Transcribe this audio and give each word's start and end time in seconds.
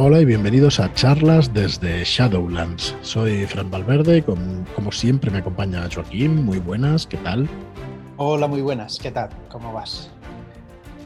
Hola 0.00 0.20
y 0.20 0.24
bienvenidos 0.24 0.78
a 0.78 0.94
charlas 0.94 1.52
desde 1.52 2.04
Shadowlands. 2.04 2.94
Soy 3.02 3.44
Fran 3.46 3.68
Valverde 3.68 4.18
y 4.18 4.22
como, 4.22 4.92
siempre 4.92 5.28
me 5.28 5.38
acompaña 5.38 5.88
Joaquín. 5.92 6.44
Muy 6.44 6.60
buenas, 6.60 7.04
¿qué 7.04 7.16
tal? 7.16 7.48
Hola, 8.16 8.46
muy 8.46 8.62
buenas, 8.62 8.96
¿qué 9.02 9.10
tal? 9.10 9.28
¿Cómo 9.48 9.72
vas? 9.72 10.08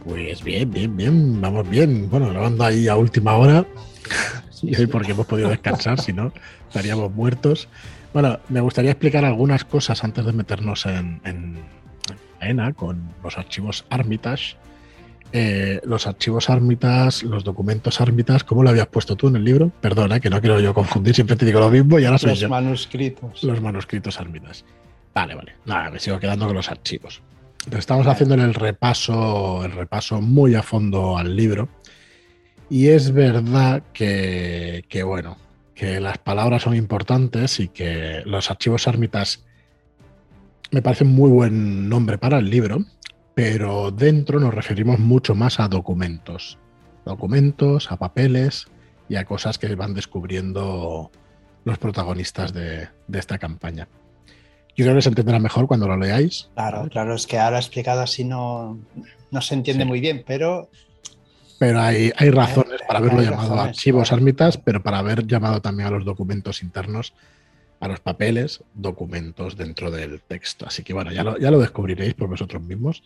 Pues 0.04 0.44
bien, 0.44 0.70
bien, 0.70 0.94
bien, 0.94 1.40
vamos 1.40 1.66
bien. 1.70 2.10
Bueno, 2.10 2.28
grabando 2.28 2.64
ahí 2.64 2.86
a 2.86 2.96
última 2.96 3.34
hora. 3.36 3.64
Sí, 4.50 4.70
hoy 4.78 4.86
porque 4.86 5.12
hemos 5.12 5.26
podido 5.26 5.48
descansar, 5.48 5.98
si 5.98 6.12
no, 6.12 6.30
estaríamos 6.68 7.10
muertos. 7.12 7.68
Bueno, 8.12 8.38
me 8.50 8.60
gustaría 8.60 8.90
explicar 8.90 9.24
algunas 9.24 9.64
cosas 9.64 10.04
antes 10.04 10.24
de 10.24 10.32
meternos 10.32 10.84
en, 10.84 11.20
en, 11.24 11.58
en 12.40 12.72
con 12.74 13.10
los 13.24 13.38
archivos 13.38 13.86
Armitage 13.88 14.56
eh, 15.34 15.80
los 15.84 16.06
archivos 16.06 16.50
ármitas, 16.50 17.22
los 17.22 17.42
documentos 17.42 18.00
ármitas, 18.02 18.44
¿cómo 18.44 18.62
lo 18.62 18.68
habías 18.68 18.86
puesto 18.88 19.16
tú 19.16 19.28
en 19.28 19.36
el 19.36 19.44
libro? 19.44 19.72
Perdona, 19.80 20.20
que 20.20 20.28
no 20.28 20.40
quiero 20.40 20.60
yo 20.60 20.74
confundir, 20.74 21.14
siempre 21.14 21.36
te 21.36 21.46
digo 21.46 21.58
lo 21.58 21.70
mismo 21.70 21.98
y 21.98 22.04
ahora 22.04 22.18
soy 22.18 22.30
Los 22.30 22.48
manuscritos. 22.50 23.42
Los 23.42 23.60
manuscritos 23.62 24.20
ármitas. 24.20 24.64
Vale, 25.14 25.34
vale. 25.34 25.54
Nada, 25.64 25.90
me 25.90 25.98
sigo 25.98 26.18
quedando 26.18 26.46
con 26.46 26.56
los 26.56 26.70
archivos. 26.70 27.22
Entonces 27.60 27.80
estamos 27.80 28.06
haciendo 28.06 28.34
el 28.34 28.52
repaso, 28.52 29.64
el 29.64 29.72
repaso 29.72 30.20
muy 30.20 30.54
a 30.54 30.62
fondo 30.62 31.16
al 31.16 31.34
libro. 31.34 31.68
Y 32.68 32.88
es 32.88 33.12
verdad 33.12 33.82
que, 33.94 34.84
que, 34.88 35.02
bueno, 35.02 35.38
que 35.74 36.00
las 36.00 36.18
palabras 36.18 36.62
son 36.62 36.76
importantes 36.76 37.58
y 37.58 37.68
que 37.68 38.22
los 38.26 38.50
archivos 38.50 38.86
ármitas 38.86 39.44
me 40.70 40.82
parecen 40.82 41.08
muy 41.08 41.30
buen 41.30 41.88
nombre 41.88 42.18
para 42.18 42.38
el 42.38 42.50
libro 42.50 42.84
pero 43.34 43.90
dentro 43.90 44.38
nos 44.40 44.54
referimos 44.54 44.98
mucho 44.98 45.34
más 45.34 45.60
a 45.60 45.68
documentos. 45.68 46.58
Documentos, 47.04 47.90
a 47.90 47.96
papeles 47.96 48.66
y 49.08 49.16
a 49.16 49.24
cosas 49.24 49.58
que 49.58 49.74
van 49.74 49.94
descubriendo 49.94 51.10
los 51.64 51.78
protagonistas 51.78 52.52
de, 52.52 52.88
esta 53.12 53.38
campaña. 53.38 53.88
Yo 54.76 54.84
creo 54.84 54.94
que 54.94 55.02
se 55.02 55.08
entenderá 55.10 55.38
mejor 55.38 55.66
cuando 55.66 55.86
lo 55.86 55.96
leáis. 55.96 56.50
Claro, 56.54 56.88
claro, 56.88 57.14
es 57.14 57.26
que 57.26 57.38
ahora 57.38 57.58
explicado 57.58 58.00
así 58.00 58.24
no, 58.24 58.78
no 59.30 59.40
se 59.40 59.54
entiende 59.54 59.84
muy 59.84 60.00
bien, 60.00 60.24
pero... 60.26 60.70
Pero 61.58 61.80
hay, 61.80 62.10
hay 62.16 62.30
razones 62.30 62.80
para 62.86 62.98
haberlo 62.98 63.22
llamado 63.22 63.60
archivos 63.60 64.12
ármitas, 64.12 64.56
pero 64.56 64.82
para 64.82 64.98
haber 64.98 65.26
llamado 65.26 65.60
también 65.60 65.88
a 65.88 65.92
los 65.92 66.04
documentos 66.04 66.62
internos 66.62 67.12
a 67.82 67.88
los 67.88 67.98
papeles, 67.98 68.62
documentos 68.74 69.56
dentro 69.56 69.90
del 69.90 70.22
texto. 70.22 70.66
Así 70.68 70.84
que 70.84 70.94
bueno, 70.94 71.10
ya 71.10 71.24
lo, 71.24 71.36
ya 71.36 71.50
lo 71.50 71.58
descubriréis 71.58 72.14
por 72.14 72.28
vosotros 72.28 72.62
mismos. 72.62 73.02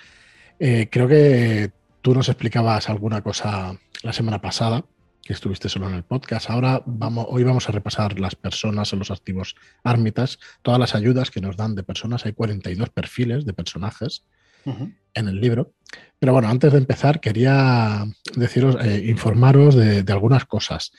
Eh, 0.59 0.89
creo 0.91 1.09
que 1.09 1.71
tú 2.03 2.15
nos 2.15 2.29
explicabas 2.29 2.91
alguna 2.91 3.23
cosa 3.23 3.81
la 4.03 4.13
semana 4.13 4.43
pasada, 4.43 4.85
que 5.23 5.33
estuviste 5.33 5.71
solo 5.71 5.89
en 5.89 5.95
el 5.95 6.03
podcast. 6.03 6.51
Ahora 6.51 6.83
vamos, 6.85 7.27
hoy 7.31 7.43
vamos 7.43 7.67
a 7.71 7.73
repasar 7.73 8.21
las 8.21 8.35
personas 8.35 8.93
en 8.93 8.99
los 8.99 9.11
activos 9.11 9.57
ármitas, 9.83 10.39
todas 10.61 10.79
las 10.79 10.95
ayudas 10.95 11.31
que 11.31 11.41
nos 11.41 11.57
dan 11.57 11.75
de 11.75 11.83
personas. 11.83 12.27
Hay 12.27 12.35
42 12.35 12.91
perfiles 12.91 13.47
de 13.47 13.55
personajes 13.55 14.25
en 15.15 15.29
el 15.29 15.41
libro. 15.41 15.73
Pero 16.19 16.35
bueno, 16.35 16.49
antes 16.49 16.73
de 16.73 16.79
empezar, 16.79 17.21
quería 17.21 18.05
deciros, 18.35 18.77
eh, 18.85 19.05
informaros 19.07 19.75
de, 19.75 20.03
de 20.03 20.13
algunas 20.13 20.45
cosas. 20.45 20.93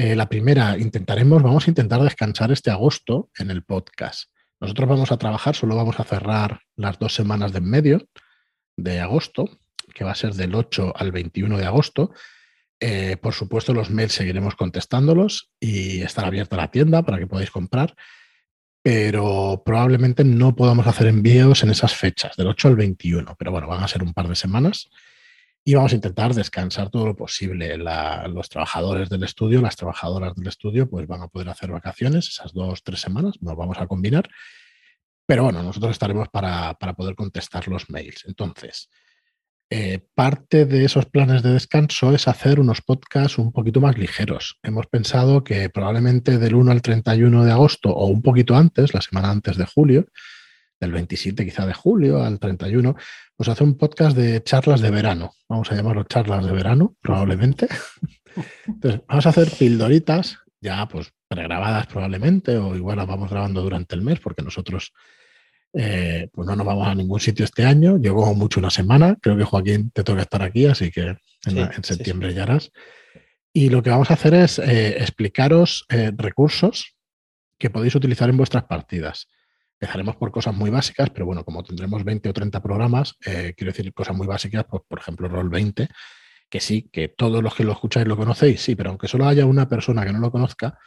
Eh, 0.00 0.14
la 0.14 0.28
primera, 0.28 0.78
intentaremos, 0.78 1.42
vamos 1.42 1.66
a 1.66 1.70
intentar 1.72 2.00
descansar 2.00 2.52
este 2.52 2.70
agosto 2.70 3.30
en 3.36 3.50
el 3.50 3.64
podcast. 3.64 4.30
Nosotros 4.60 4.88
vamos 4.88 5.10
a 5.10 5.16
trabajar, 5.16 5.56
solo 5.56 5.74
vamos 5.74 5.98
a 5.98 6.04
cerrar 6.04 6.60
las 6.76 7.00
dos 7.00 7.16
semanas 7.16 7.50
de 7.50 7.58
en 7.58 7.64
medio 7.64 8.08
de 8.76 9.00
agosto, 9.00 9.58
que 9.92 10.04
va 10.04 10.12
a 10.12 10.14
ser 10.14 10.34
del 10.34 10.54
8 10.54 10.92
al 10.94 11.10
21 11.10 11.58
de 11.58 11.66
agosto. 11.66 12.12
Eh, 12.78 13.16
por 13.16 13.34
supuesto, 13.34 13.74
los 13.74 13.90
mails 13.90 14.12
seguiremos 14.12 14.54
contestándolos 14.54 15.50
y 15.58 16.00
estará 16.02 16.28
abierta 16.28 16.56
la 16.56 16.70
tienda 16.70 17.02
para 17.02 17.18
que 17.18 17.26
podáis 17.26 17.50
comprar, 17.50 17.96
pero 18.82 19.64
probablemente 19.66 20.22
no 20.22 20.54
podamos 20.54 20.86
hacer 20.86 21.08
envíos 21.08 21.64
en 21.64 21.70
esas 21.70 21.96
fechas, 21.96 22.36
del 22.36 22.46
8 22.46 22.68
al 22.68 22.76
21, 22.76 23.34
pero 23.36 23.50
bueno, 23.50 23.66
van 23.66 23.82
a 23.82 23.88
ser 23.88 24.04
un 24.04 24.14
par 24.14 24.28
de 24.28 24.36
semanas 24.36 24.90
y 25.64 25.74
vamos 25.74 25.92
a 25.92 25.96
intentar 25.96 26.34
descansar 26.34 26.90
todo 26.90 27.06
lo 27.06 27.16
posible. 27.16 27.76
los 27.76 28.48
trabajadores 28.48 29.08
del 29.08 29.22
estudio, 29.24 29.60
las 29.60 29.76
trabajadoras 29.76 30.34
del 30.34 30.46
estudio, 30.46 30.88
pues 30.88 31.06
van 31.06 31.22
a 31.22 31.28
poder 31.28 31.48
hacer 31.50 31.70
vacaciones 31.70 32.28
esas 32.28 32.52
dos, 32.52 32.82
tres 32.82 33.00
semanas, 33.00 33.34
nos 33.40 33.56
vamos 33.56 33.78
a 33.78 33.86
combinar. 33.86 34.28
Pero 35.26 35.44
bueno, 35.44 35.62
nosotros 35.62 35.92
estaremos 35.92 36.28
para, 36.30 36.74
poder 36.96 37.14
contestar 37.14 37.68
los 37.68 37.90
mails. 37.90 38.24
Entonces, 38.26 38.88
eh, 39.68 40.00
parte 40.14 40.64
de 40.64 40.86
esos 40.86 41.04
planes 41.04 41.42
de 41.42 41.52
descanso 41.52 42.14
es 42.14 42.28
hacer 42.28 42.60
unos 42.60 42.80
podcasts 42.80 43.36
un 43.36 43.52
poquito 43.52 43.82
más 43.82 43.98
ligeros. 43.98 44.58
Hemos 44.62 44.86
pensado 44.86 45.44
que 45.44 45.68
probablemente 45.68 46.38
del 46.38 46.54
1 46.54 46.72
al 46.72 46.80
31 46.80 47.44
de 47.44 47.52
agosto 47.52 47.90
o 47.90 48.06
un 48.06 48.22
poquito 48.22 48.56
antes, 48.56 48.94
la 48.94 49.02
semana 49.02 49.30
antes 49.30 49.58
de 49.58 49.66
julio, 49.66 50.06
del 50.80 50.92
27 50.92 51.44
quizá 51.44 51.66
de 51.66 51.74
julio 51.74 52.22
al 52.22 52.38
31, 52.38 52.94
pues 53.36 53.48
hace 53.48 53.64
un 53.64 53.76
podcast 53.76 54.16
de 54.16 54.42
charlas 54.42 54.80
de 54.80 54.90
verano. 54.90 55.32
Vamos 55.48 55.70
a 55.70 55.74
llamarlo 55.74 56.04
charlas 56.04 56.44
de 56.44 56.52
verano, 56.52 56.96
probablemente. 57.00 57.68
Entonces, 58.66 59.00
vamos 59.08 59.26
a 59.26 59.28
hacer 59.30 59.50
pildoritas, 59.50 60.38
ya 60.60 60.86
pues 60.88 61.12
pregrabadas 61.26 61.86
probablemente, 61.86 62.56
o 62.56 62.74
igual 62.76 62.96
las 62.96 63.06
vamos 63.06 63.30
grabando 63.30 63.62
durante 63.62 63.94
el 63.94 64.02
mes, 64.02 64.20
porque 64.20 64.42
nosotros 64.42 64.92
eh, 65.74 66.28
pues 66.32 66.46
no 66.46 66.56
nos 66.56 66.66
vamos 66.66 66.88
a 66.88 66.94
ningún 66.94 67.20
sitio 67.20 67.44
este 67.44 67.64
año. 67.64 67.98
Llevo 67.98 68.32
mucho 68.34 68.60
una 68.60 68.70
semana, 68.70 69.16
creo 69.20 69.36
que 69.36 69.44
Joaquín 69.44 69.90
te 69.90 70.04
toca 70.04 70.22
estar 70.22 70.42
aquí, 70.42 70.66
así 70.66 70.90
que 70.90 71.16
en, 71.46 71.84
septiembre 71.84 72.32
ya 72.34 72.44
harás. 72.44 72.70
Y 73.52 73.70
lo 73.70 73.82
que 73.82 73.90
vamos 73.90 74.10
a 74.10 74.14
hacer 74.14 74.34
es 74.34 74.58
eh, 74.58 74.98
explicaros 75.00 75.84
eh, 75.88 76.12
recursos 76.16 76.96
que 77.58 77.70
podéis 77.70 77.94
utilizar 77.94 78.30
en 78.30 78.36
vuestras 78.36 78.64
partidas. 78.64 79.28
Empezaremos 79.80 80.16
por 80.16 80.32
cosas 80.32 80.54
muy 80.54 80.70
básicas, 80.70 81.10
pero 81.10 81.26
bueno, 81.26 81.44
como 81.44 81.62
tendremos 81.62 82.02
20 82.02 82.28
o 82.28 82.32
30 82.32 82.60
programas, 82.60 83.14
eh, 83.24 83.54
quiero 83.56 83.72
decir 83.72 83.92
cosas 83.92 84.16
muy 84.16 84.26
básicas, 84.26 84.64
pues, 84.68 84.82
por 84.88 84.98
ejemplo, 84.98 85.28
Roll 85.28 85.48
20, 85.48 85.88
que 86.48 86.60
sí, 86.60 86.88
que 86.92 87.08
todos 87.08 87.42
los 87.42 87.54
que 87.54 87.62
lo 87.62 87.72
escucháis 87.72 88.06
lo 88.06 88.16
conocéis, 88.16 88.60
sí, 88.60 88.74
pero 88.74 88.90
aunque 88.90 89.06
solo 89.06 89.28
haya 89.28 89.46
una 89.46 89.68
persona 89.68 90.04
que 90.04 90.12
no 90.12 90.18
lo 90.18 90.32
conozca, 90.32 90.78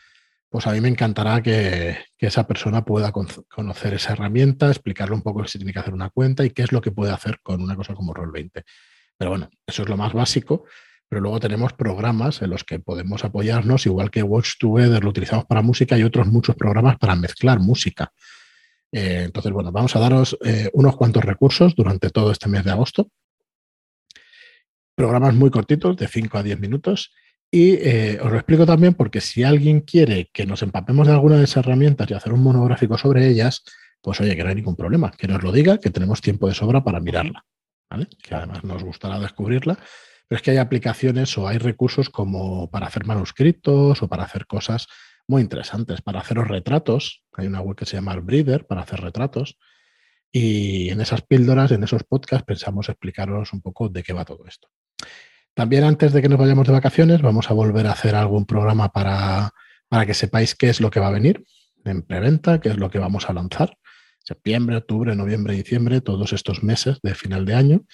pues 0.49 0.67
a 0.67 0.73
mí 0.73 0.81
me 0.81 0.89
encantará 0.89 1.41
que, 1.41 1.97
esa 2.19 2.45
persona 2.45 2.83
pueda 2.83 3.11
conocer 3.11 3.93
esa 3.93 4.11
herramienta, 4.11 4.67
explicarle 4.67 5.15
un 5.15 5.21
poco 5.21 5.47
si 5.47 5.57
tiene 5.57 5.71
que 5.71 5.79
hacer 5.79 5.93
una 5.93 6.09
cuenta 6.09 6.43
y 6.43 6.49
qué 6.49 6.63
es 6.63 6.73
lo 6.73 6.81
que 6.81 6.91
puede 6.91 7.13
hacer 7.13 7.39
con 7.41 7.61
una 7.61 7.75
cosa 7.77 7.93
como 7.93 8.13
Roll 8.13 8.31
20. 8.31 8.63
Pero 9.17 9.31
bueno, 9.31 9.49
eso 9.65 9.83
es 9.83 9.89
lo 9.89 9.95
más 9.95 10.11
básico. 10.13 10.65
Pero 11.07 11.21
luego 11.21 11.39
tenemos 11.41 11.73
programas 11.73 12.41
en 12.41 12.49
los 12.49 12.63
que 12.63 12.79
podemos 12.79 13.25
apoyarnos, 13.25 13.85
igual 13.85 14.09
que 14.09 14.23
Watch 14.23 14.53
Together 14.57 15.03
lo 15.03 15.09
utilizamos 15.09 15.45
para 15.45 15.61
música 15.61 15.97
y 15.97 16.03
otros 16.03 16.27
muchos 16.27 16.55
programas 16.55 16.97
para 16.97 17.15
mezclar 17.15 17.59
música. 17.59 18.13
Eh, 18.91 19.23
entonces, 19.25 19.51
bueno, 19.51 19.71
vamos 19.71 19.95
a 19.95 19.99
daros 19.99 20.37
eh, 20.43 20.69
unos 20.73 20.95
cuantos 20.95 21.23
recursos 21.23 21.75
durante 21.75 22.09
todo 22.09 22.31
este 22.31 22.49
mes 22.49 22.63
de 22.63 22.71
agosto. 22.71 23.09
Programas 24.95 25.33
muy 25.33 25.49
cortitos, 25.49 25.95
de 25.97 26.07
5 26.07 26.37
a 26.37 26.43
10 26.43 26.59
minutos. 26.59 27.11
Y 27.49 27.73
eh, 27.73 28.19
os 28.21 28.31
lo 28.31 28.37
explico 28.37 28.65
también 28.65 28.93
porque 28.93 29.19
si 29.19 29.43
alguien 29.43 29.81
quiere 29.81 30.29
que 30.31 30.45
nos 30.45 30.61
empapemos 30.61 31.07
de 31.07 31.13
alguna 31.13 31.37
de 31.37 31.43
esas 31.43 31.65
herramientas 31.65 32.09
y 32.09 32.13
hacer 32.13 32.31
un 32.31 32.43
monográfico 32.43 32.97
sobre 32.97 33.27
ellas, 33.27 33.63
pues 34.01 34.21
oye, 34.21 34.35
que 34.35 34.43
no 34.43 34.49
hay 34.49 34.55
ningún 34.55 34.75
problema, 34.75 35.11
que 35.11 35.27
nos 35.27 35.43
lo 35.43 35.51
diga, 35.51 35.77
que 35.77 35.89
tenemos 35.89 36.21
tiempo 36.21 36.47
de 36.47 36.53
sobra 36.53 36.83
para 36.83 36.99
mirarla. 36.99 37.45
Que 38.23 38.35
además 38.35 38.63
nos 38.63 38.83
gustará 38.83 39.19
descubrirla. 39.19 39.77
Pero 40.27 40.37
es 40.37 40.41
que 40.41 40.51
hay 40.51 40.57
aplicaciones 40.57 41.37
o 41.37 41.47
hay 41.47 41.57
recursos 41.57 42.09
como 42.09 42.69
para 42.69 42.87
hacer 42.87 43.05
manuscritos 43.05 44.01
o 44.01 44.07
para 44.07 44.23
hacer 44.23 44.45
cosas 44.45 44.87
muy 45.31 45.41
interesantes 45.41 46.01
para 46.01 46.19
haceros 46.19 46.49
retratos. 46.49 47.23
Hay 47.33 47.47
una 47.47 47.61
web 47.61 47.77
que 47.77 47.85
se 47.85 47.95
llama 47.95 48.15
Breeder 48.17 48.67
para 48.67 48.81
hacer 48.81 48.99
retratos. 48.99 49.57
Y 50.29 50.89
en 50.89 50.99
esas 50.99 51.21
píldoras, 51.21 51.71
en 51.71 51.83
esos 51.83 52.03
podcasts, 52.03 52.45
pensamos 52.45 52.89
explicaros 52.89 53.53
un 53.53 53.61
poco 53.61 53.87
de 53.87 54.03
qué 54.03 54.11
va 54.11 54.25
todo 54.25 54.45
esto. 54.45 54.67
También 55.53 55.85
antes 55.85 56.11
de 56.11 56.21
que 56.21 56.29
nos 56.29 56.37
vayamos 56.37 56.67
de 56.67 56.73
vacaciones, 56.73 57.21
vamos 57.21 57.49
a 57.49 57.53
volver 57.53 57.87
a 57.87 57.93
hacer 57.93 58.13
algún 58.13 58.45
programa 58.45 58.89
para, 58.89 59.51
para 59.87 60.05
que 60.05 60.13
sepáis 60.13 60.53
qué 60.53 60.69
es 60.69 60.81
lo 60.81 60.91
que 60.91 60.99
va 60.99 61.07
a 61.07 61.11
venir 61.11 61.43
en 61.85 62.03
preventa, 62.03 62.59
qué 62.59 62.69
es 62.69 62.77
lo 62.77 62.89
que 62.89 62.99
vamos 62.99 63.29
a 63.29 63.33
lanzar. 63.33 63.77
Septiembre, 64.19 64.75
octubre, 64.75 65.15
noviembre, 65.15 65.55
diciembre, 65.55 66.01
todos 66.01 66.33
estos 66.33 66.61
meses 66.61 66.99
de 67.01 67.15
final 67.15 67.45
de 67.45 67.55
año. 67.55 67.85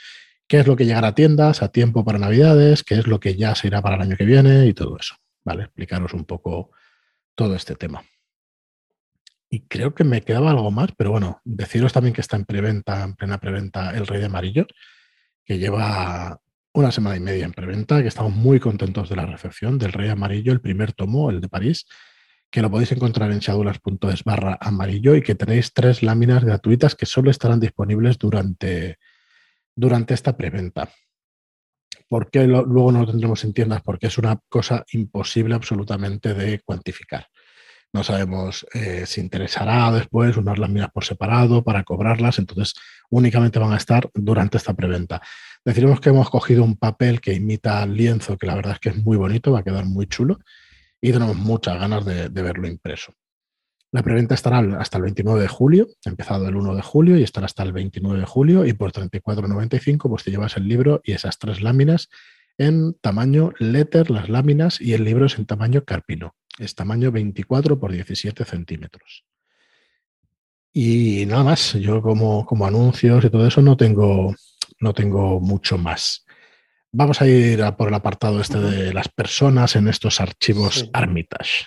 ¿Qué 0.48 0.60
es 0.60 0.68
lo 0.68 0.76
que 0.76 0.86
llegará 0.86 1.10
a 1.10 1.16
tiendas 1.16 1.62
a 1.62 1.70
tiempo 1.70 2.04
para 2.04 2.18
Navidades? 2.18 2.84
¿Qué 2.84 2.96
es 2.96 3.06
lo 3.06 3.20
que 3.20 3.36
ya 3.36 3.54
se 3.54 3.68
irá 3.68 3.82
para 3.82 3.96
el 3.96 4.02
año 4.02 4.18
que 4.18 4.26
viene? 4.26 4.66
Y 4.66 4.74
todo 4.74 4.98
eso. 5.00 5.16
¿Vale? 5.46 5.64
Explicaros 5.64 6.14
un 6.14 6.26
poco 6.26 6.72
todo 7.38 7.56
este 7.56 7.76
tema. 7.76 8.04
Y 9.50 9.62
creo 9.68 9.96
que 9.96 10.04
me 10.04 10.22
quedaba 10.24 10.50
algo 10.50 10.72
más, 10.72 10.90
pero 10.98 11.12
bueno, 11.12 11.40
deciros 11.46 11.94
también 11.94 12.14
que 12.14 12.22
está 12.22 12.36
en 12.36 12.46
preventa, 12.46 13.04
en 13.04 13.16
plena 13.16 13.40
preventa, 13.40 13.92
El 13.92 14.08
Rey 14.08 14.20
de 14.20 14.26
Amarillo, 14.26 14.68
que 15.46 15.60
lleva 15.60 16.42
una 16.74 16.92
semana 16.92 17.16
y 17.16 17.22
media 17.22 17.46
en 17.46 17.54
preventa, 17.54 18.02
que 18.02 18.10
estamos 18.10 18.34
muy 18.34 18.60
contentos 18.60 19.08
de 19.08 19.16
la 19.16 19.26
recepción 19.26 19.78
del 19.78 19.94
Rey 19.94 20.10
Amarillo, 20.10 20.52
el 20.52 20.60
primer 20.60 20.92
tomo, 20.92 21.30
el 21.30 21.40
de 21.40 21.48
París, 21.48 21.86
que 22.50 22.62
lo 22.62 22.72
podéis 22.72 22.92
encontrar 22.92 23.32
en 23.32 23.40
shadulas.es 23.40 24.24
barra 24.24 24.58
amarillo 24.60 25.16
y 25.16 25.22
que 25.22 25.36
tenéis 25.36 25.74
tres 25.74 26.02
láminas 26.02 26.44
gratuitas 26.44 26.96
que 26.96 27.06
solo 27.06 27.30
estarán 27.30 27.60
disponibles 27.60 28.18
durante, 28.18 28.98
durante 29.76 30.14
esta 30.14 30.36
preventa. 30.36 30.90
¿Por 32.08 32.30
qué 32.30 32.46
luego 32.48 32.92
no 32.92 33.02
lo 33.02 33.08
tendremos 33.08 33.44
en 33.44 33.54
tiendas? 33.54 33.82
Porque 33.82 34.08
es 34.08 34.18
una 34.18 34.40
cosa 34.50 34.86
imposible 34.92 35.56
absolutamente 35.56 36.34
de 36.34 36.60
cuantificar. 36.60 37.28
No 37.94 38.04
sabemos 38.04 38.66
eh, 38.74 39.06
si 39.06 39.22
interesará 39.22 39.92
después 39.92 40.38
unas 40.38 40.58
láminas 40.58 40.92
por 40.92 41.06
separado 41.06 41.64
para 41.64 41.84
cobrarlas, 41.84 42.38
entonces 42.38 42.74
únicamente 43.10 43.60
van 43.60 43.74
a 43.74 43.78
estar 43.78 44.10
durante 44.14 44.58
esta 44.58 44.74
preventa. 44.74 45.22
Deciremos 45.64 46.00
que 46.00 46.10
hemos 46.10 46.30
cogido 46.30 46.64
un 46.64 46.78
papel 46.78 47.22
que 47.22 47.34
imita 47.34 47.82
al 47.82 47.96
lienzo, 47.96 48.38
que 48.38 48.48
la 48.48 48.56
verdad 48.56 48.74
es 48.74 48.80
que 48.80 48.90
es 48.90 48.98
muy 48.98 49.18
bonito, 49.18 49.52
va 49.52 49.60
a 49.60 49.64
quedar 49.64 49.86
muy 49.86 50.06
chulo 50.08 50.40
y 51.02 51.12
tenemos 51.12 51.36
muchas 51.36 51.80
ganas 51.80 52.06
de, 52.06 52.30
verlo 52.30 52.68
impreso. 52.68 53.14
La 53.92 54.04
preventa 54.04 54.36
estará 54.36 54.60
hasta 54.80 54.98
el 54.98 55.04
29 55.04 55.42
de 55.42 55.48
julio, 55.48 55.88
empezado 56.04 56.48
el 56.48 56.56
1 56.56 56.76
de 56.76 56.82
julio 56.82 57.18
y 57.18 57.24
estará 57.24 57.46
hasta 57.46 57.64
el 57.64 57.72
29 57.72 58.20
de 58.20 58.26
julio 58.26 58.66
y 58.66 58.74
por 58.74 58.92
34,95 58.92 60.10
pues 60.10 60.24
te 60.24 60.32
llevas 60.32 60.58
el 60.58 60.68
libro 60.68 61.02
y 61.06 61.14
esas 61.14 61.40
tres 61.40 61.62
láminas 61.62 62.10
en 62.58 62.96
tamaño 62.96 63.54
letter, 63.60 64.10
las 64.10 64.30
láminas 64.30 64.82
y 64.82 64.94
el 64.94 65.04
libro 65.04 65.28
es 65.28 65.38
en 65.38 65.46
tamaño 65.46 65.84
carpino. 65.86 66.36
Es 66.58 66.74
tamaño 66.74 67.12
24 67.12 67.80
por 67.80 67.92
17 67.92 68.44
centímetros. 68.46 69.26
Y 70.74 71.26
nada 71.28 71.44
más, 71.44 71.74
yo 71.74 72.02
como, 72.02 72.46
como 72.46 72.66
anuncios 72.66 73.24
y 73.24 73.30
todo 73.30 73.48
eso 73.48 73.62
no 73.62 73.78
tengo, 73.78 74.36
no 74.80 74.94
tengo 74.94 75.40
mucho 75.40 75.78
más. 75.78 76.26
Vamos 76.92 77.22
a 77.22 77.28
ir 77.28 77.62
a 77.62 77.78
por 77.78 77.90
el 77.90 77.94
apartado 77.94 78.42
este 78.42 78.60
de 78.60 78.94
las 78.94 79.08
personas 79.10 79.76
en 79.76 79.88
estos 79.88 80.20
archivos 80.20 80.90
Armitage. 80.94 81.66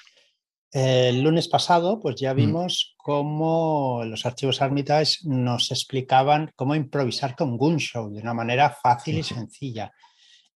El 0.73 1.23
lunes 1.23 1.49
pasado, 1.49 1.99
pues 1.99 2.17
ya 2.17 2.33
mm. 2.33 2.37
vimos 2.37 2.95
cómo 2.97 4.03
los 4.05 4.25
archivos 4.25 4.63
Armitage 4.63 5.19
nos 5.25 5.71
explicaban 5.73 6.53
cómo 6.55 6.75
improvisar 6.75 7.35
con 7.35 7.57
Gunshow 7.57 8.11
de 8.11 8.21
una 8.21 8.35
manera 8.35 8.71
fácil 8.71 9.19
y 9.19 9.23
sencilla. 9.25 9.93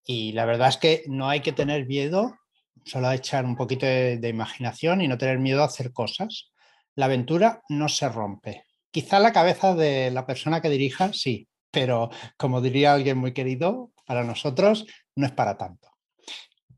Y 0.04 0.32
la 0.32 0.44
verdad 0.44 0.68
es 0.68 0.76
que 0.76 1.04
no 1.08 1.28
hay 1.28 1.40
que 1.40 1.52
tener 1.52 1.86
miedo, 1.86 2.36
solo 2.84 3.10
echar 3.10 3.44
un 3.44 3.56
poquito 3.56 3.86
de, 3.86 4.28
imaginación 4.28 5.00
y 5.00 5.08
no 5.08 5.18
tener 5.18 5.38
miedo 5.38 5.62
a 5.62 5.66
hacer 5.66 5.92
cosas. 5.92 6.52
La 6.94 7.06
aventura 7.06 7.62
no 7.68 7.88
se 7.88 8.08
rompe. 8.08 8.66
Quizá 8.92 9.18
la 9.18 9.32
cabeza 9.32 9.74
de 9.74 10.12
la 10.12 10.26
persona 10.26 10.60
que 10.60 10.68
dirija, 10.68 11.12
sí, 11.12 11.48
pero 11.72 12.10
como 12.36 12.60
diría 12.60 12.92
alguien 12.92 13.18
muy 13.18 13.32
querido, 13.32 13.90
para 14.06 14.22
nosotros 14.22 14.86
no 15.16 15.26
es 15.26 15.32
para 15.32 15.56
tanto. 15.56 15.88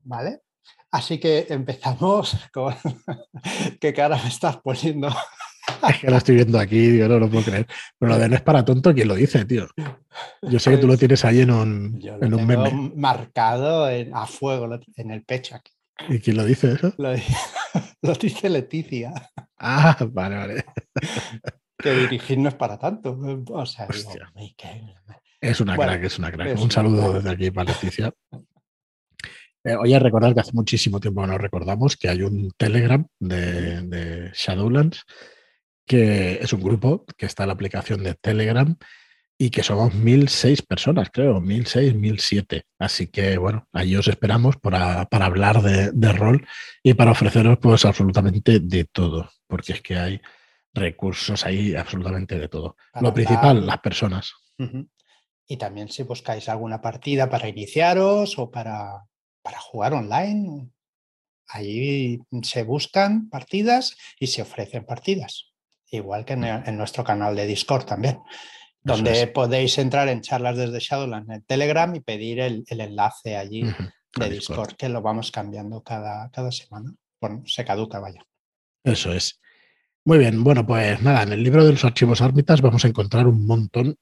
¿Vale? 0.05 0.41
Así 0.91 1.19
que 1.19 1.47
empezamos 1.51 2.37
con... 2.53 2.75
¿Qué 3.81 3.93
cara 3.93 4.21
me 4.23 4.29
estás 4.29 4.59
poniendo? 4.59 5.09
Es 5.89 5.99
que 5.99 6.11
lo 6.11 6.17
estoy 6.17 6.37
viendo 6.37 6.61
aquí, 6.61 6.79
digo, 6.79 7.09
no 7.09 7.19
lo 7.19 7.29
puedo 7.29 7.45
creer. 7.45 7.67
Pero 7.99 8.13
lo 8.13 8.19
de 8.19 8.29
no 8.29 8.37
es 8.37 8.41
para 8.41 8.65
tonto, 8.65 8.95
¿quién 8.95 9.09
lo 9.09 9.17
dice, 9.17 9.45
tío? 9.45 9.67
Yo 10.43 10.61
sé 10.61 10.71
que 10.71 10.79
tú 10.79 10.87
lo 10.87 10.93
pues 10.93 11.01
tienes 11.01 11.25
ahí 11.25 11.41
en 11.41 11.51
un, 11.51 12.01
en 12.03 12.35
un 12.35 12.47
meme. 12.47 12.93
Marcado 12.95 13.87
a 13.87 14.27
fuego 14.27 14.79
en 14.97 15.11
el 15.11 15.25
pecho 15.25 15.57
aquí. 15.57 15.73
¿Y 16.09 16.21
quién 16.21 16.37
lo 16.37 16.45
dice 16.45 16.73
eso? 16.73 16.95
Lo, 18.03 18.15
dice 18.15 18.49
Leticia. 18.49 19.13
Ah, 19.59 19.97
vale, 20.13 20.37
vale. 20.37 20.65
Que 21.77 21.93
dirigir 21.93 22.39
no 22.39 22.49
es 22.49 22.55
para 22.55 22.79
tanto. 22.79 23.19
O 23.51 23.67
sea, 23.67 23.89
es 25.41 25.61
una 25.61 25.77
crack, 25.77 26.05
es 26.05 26.19
una 26.19 26.31
crack. 26.31 26.59
un 26.59 26.71
saludo 26.71 27.15
desde 27.15 27.31
aquí 27.31 27.51
para 27.51 27.73
Leticia. 27.73 28.13
Eh, 29.67 29.75
oye, 29.75 29.99
recordar 29.99 30.33
que 30.33 30.41
hace 30.41 30.53
muchísimo 30.53 31.01
tiempo 31.01 31.23
que 31.23 31.27
nos 31.27 31.41
recordamos 31.41 31.97
que 31.97 32.09
hay 32.09 32.23
un 32.23 32.53
Telegram 32.57 33.05
de, 33.19 33.83
de 33.83 34.31
Shadowlands 34.33 35.05
que 35.87 36.39
es 36.43 36.53
un 36.53 36.63
grupo 36.63 37.05
que 37.17 37.27
está 37.27 37.45
en 37.45 37.49
la 37.49 37.55
aplicación 37.55 38.03
de 38.03 38.15
Telegram 38.15 38.77
y 39.39 39.51
que 39.51 39.63
somos 39.63 39.95
1006 39.95 40.63
personas, 40.63 41.11
creo, 41.13 41.41
1006, 41.41 41.95
1007. 41.95 42.65
Así 42.79 43.09
que, 43.09 43.37
bueno, 43.39 43.69
ahí 43.73 43.95
os 43.95 44.09
esperamos 44.09 44.57
para, 44.57 45.07
hablar 45.11 45.63
de, 45.63 46.13
rol 46.13 46.47
y 46.83 46.95
para 46.95 47.11
ofreceros, 47.11 47.59
pues, 47.59 47.85
absolutamente 47.85 48.61
de 48.61 48.85
todo, 48.85 49.31
porque 49.47 49.75
es 49.75 49.83
que 49.83 49.97
hay 49.97 50.21
recursos 50.73 51.45
ahí 51.45 51.75
absolutamente 51.75 52.39
de 52.39 52.49
todo. 52.49 52.77
Lo 53.01 53.13
principal, 53.13 53.67
las 53.67 53.79
personas. 53.79 54.33
Y 55.47 55.57
también 55.59 55.89
si 55.91 56.03
buscáis 56.03 56.49
alguna 56.49 56.81
partida 56.81 57.29
para 57.29 57.49
iniciaros 57.49 58.39
o 58.39 58.51
para, 58.51 59.03
para 59.47 59.61
jugar 59.61 59.95
online, 59.95 60.69
ahí 61.47 62.19
se 62.43 62.65
buscan 62.65 63.29
partidas 63.31 63.97
y 64.19 64.27
se 64.27 64.43
ofrecen 64.43 64.85
partidas, 64.85 65.53
igual 65.91 66.25
que 66.25 66.33
en, 66.33 66.43
en 66.45 66.77
nuestro 66.77 67.05
canal 67.05 67.37
de 67.37 67.47
Discord 67.47 67.85
también 67.85 68.19
donde 68.87 69.27
podéis 69.27 69.79
entrar 69.79 70.09
en 70.09 70.21
charlas 70.21 70.57
desde 70.57 70.79
Shadowlands 70.79 71.29
en 71.29 71.43
Telegram 71.43 71.93
y 71.95 72.01
pedir 72.01 72.39
el, 72.39 72.65
enlace 72.69 73.37
allí 73.37 73.65
de 74.17 74.31
Discord. 74.31 74.77
que 74.77 74.89
lo 74.89 75.03
vamos 75.03 75.33
cambiando 75.33 75.83
cada, 75.83 76.31
cada 76.31 76.53
semana. 76.53 76.95
Bueno, 77.21 77.43
se 77.47 77.65
caduca, 77.65 77.99
vaya. 77.99 78.23
Eso 78.85 79.13
es. 79.13 79.41
Muy 80.05 80.19
bien, 80.19 80.45
bueno, 80.45 80.65
pues 80.65 81.03
nada, 81.03 81.25
en 81.25 81.33
el 81.33 81.43
libro 81.43 81.65
de 81.65 81.73
los 81.73 81.85
archivos 81.85 82.23
ármitas 82.23 82.61
vamos 82.61 82.85
a 82.85 82.89
encontrar 82.89 83.27
un 83.27 83.45
montón 83.45 83.99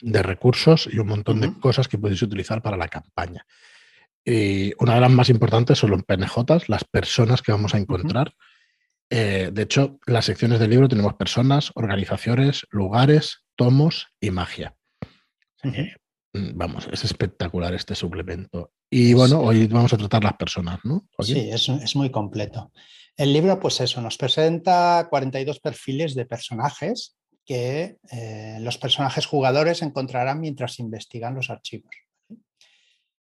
de 0.00 0.22
recursos 0.22 0.88
y 0.90 1.00
un 1.00 1.08
montón 1.08 1.40
de 1.40 1.52
cosas 1.58 1.88
que 1.88 1.98
podéis 1.98 2.22
utilizar 2.22 2.62
para 2.62 2.76
la 2.76 2.86
campaña. 2.86 3.44
Y 4.30 4.74
una 4.78 4.96
de 4.96 5.00
las 5.00 5.10
más 5.10 5.30
importantes 5.30 5.78
son 5.78 5.90
los 5.90 6.02
PNJs, 6.02 6.68
las 6.68 6.84
personas 6.84 7.40
que 7.40 7.52
vamos 7.52 7.74
a 7.74 7.78
encontrar. 7.78 8.34
Eh, 9.08 9.48
de 9.50 9.62
hecho, 9.62 9.98
las 10.06 10.26
secciones 10.26 10.60
del 10.60 10.68
libro 10.68 10.86
tenemos 10.86 11.14
personas, 11.14 11.72
organizaciones, 11.74 12.66
lugares, 12.68 13.44
tomos 13.56 14.08
y 14.20 14.30
magia. 14.30 14.74
Mm, 15.62 16.50
vamos, 16.56 16.90
es 16.92 17.04
espectacular 17.04 17.72
este 17.72 17.94
suplemento. 17.94 18.72
Y 18.90 19.14
bueno, 19.14 19.40
hoy 19.40 19.66
vamos 19.66 19.94
a 19.94 19.96
tratar 19.96 20.22
las 20.24 20.34
personas, 20.34 20.78
¿no? 20.84 21.08
Sí, 21.20 21.48
es, 21.50 21.96
muy 21.96 22.10
completo. 22.10 22.70
El 23.16 23.32
libro, 23.32 23.58
pues 23.58 23.80
eso, 23.80 24.02
nos 24.02 24.18
presenta 24.18 25.06
42 25.08 25.58
perfiles 25.60 26.14
de 26.14 26.26
personajes 26.26 27.16
que 27.46 27.96
eh, 28.12 28.58
los 28.60 28.76
personajes 28.76 29.24
jugadores 29.24 29.80
encontrarán 29.80 30.38
mientras 30.38 30.78
investigan 30.80 31.34
los 31.34 31.48
archivos. 31.48 31.90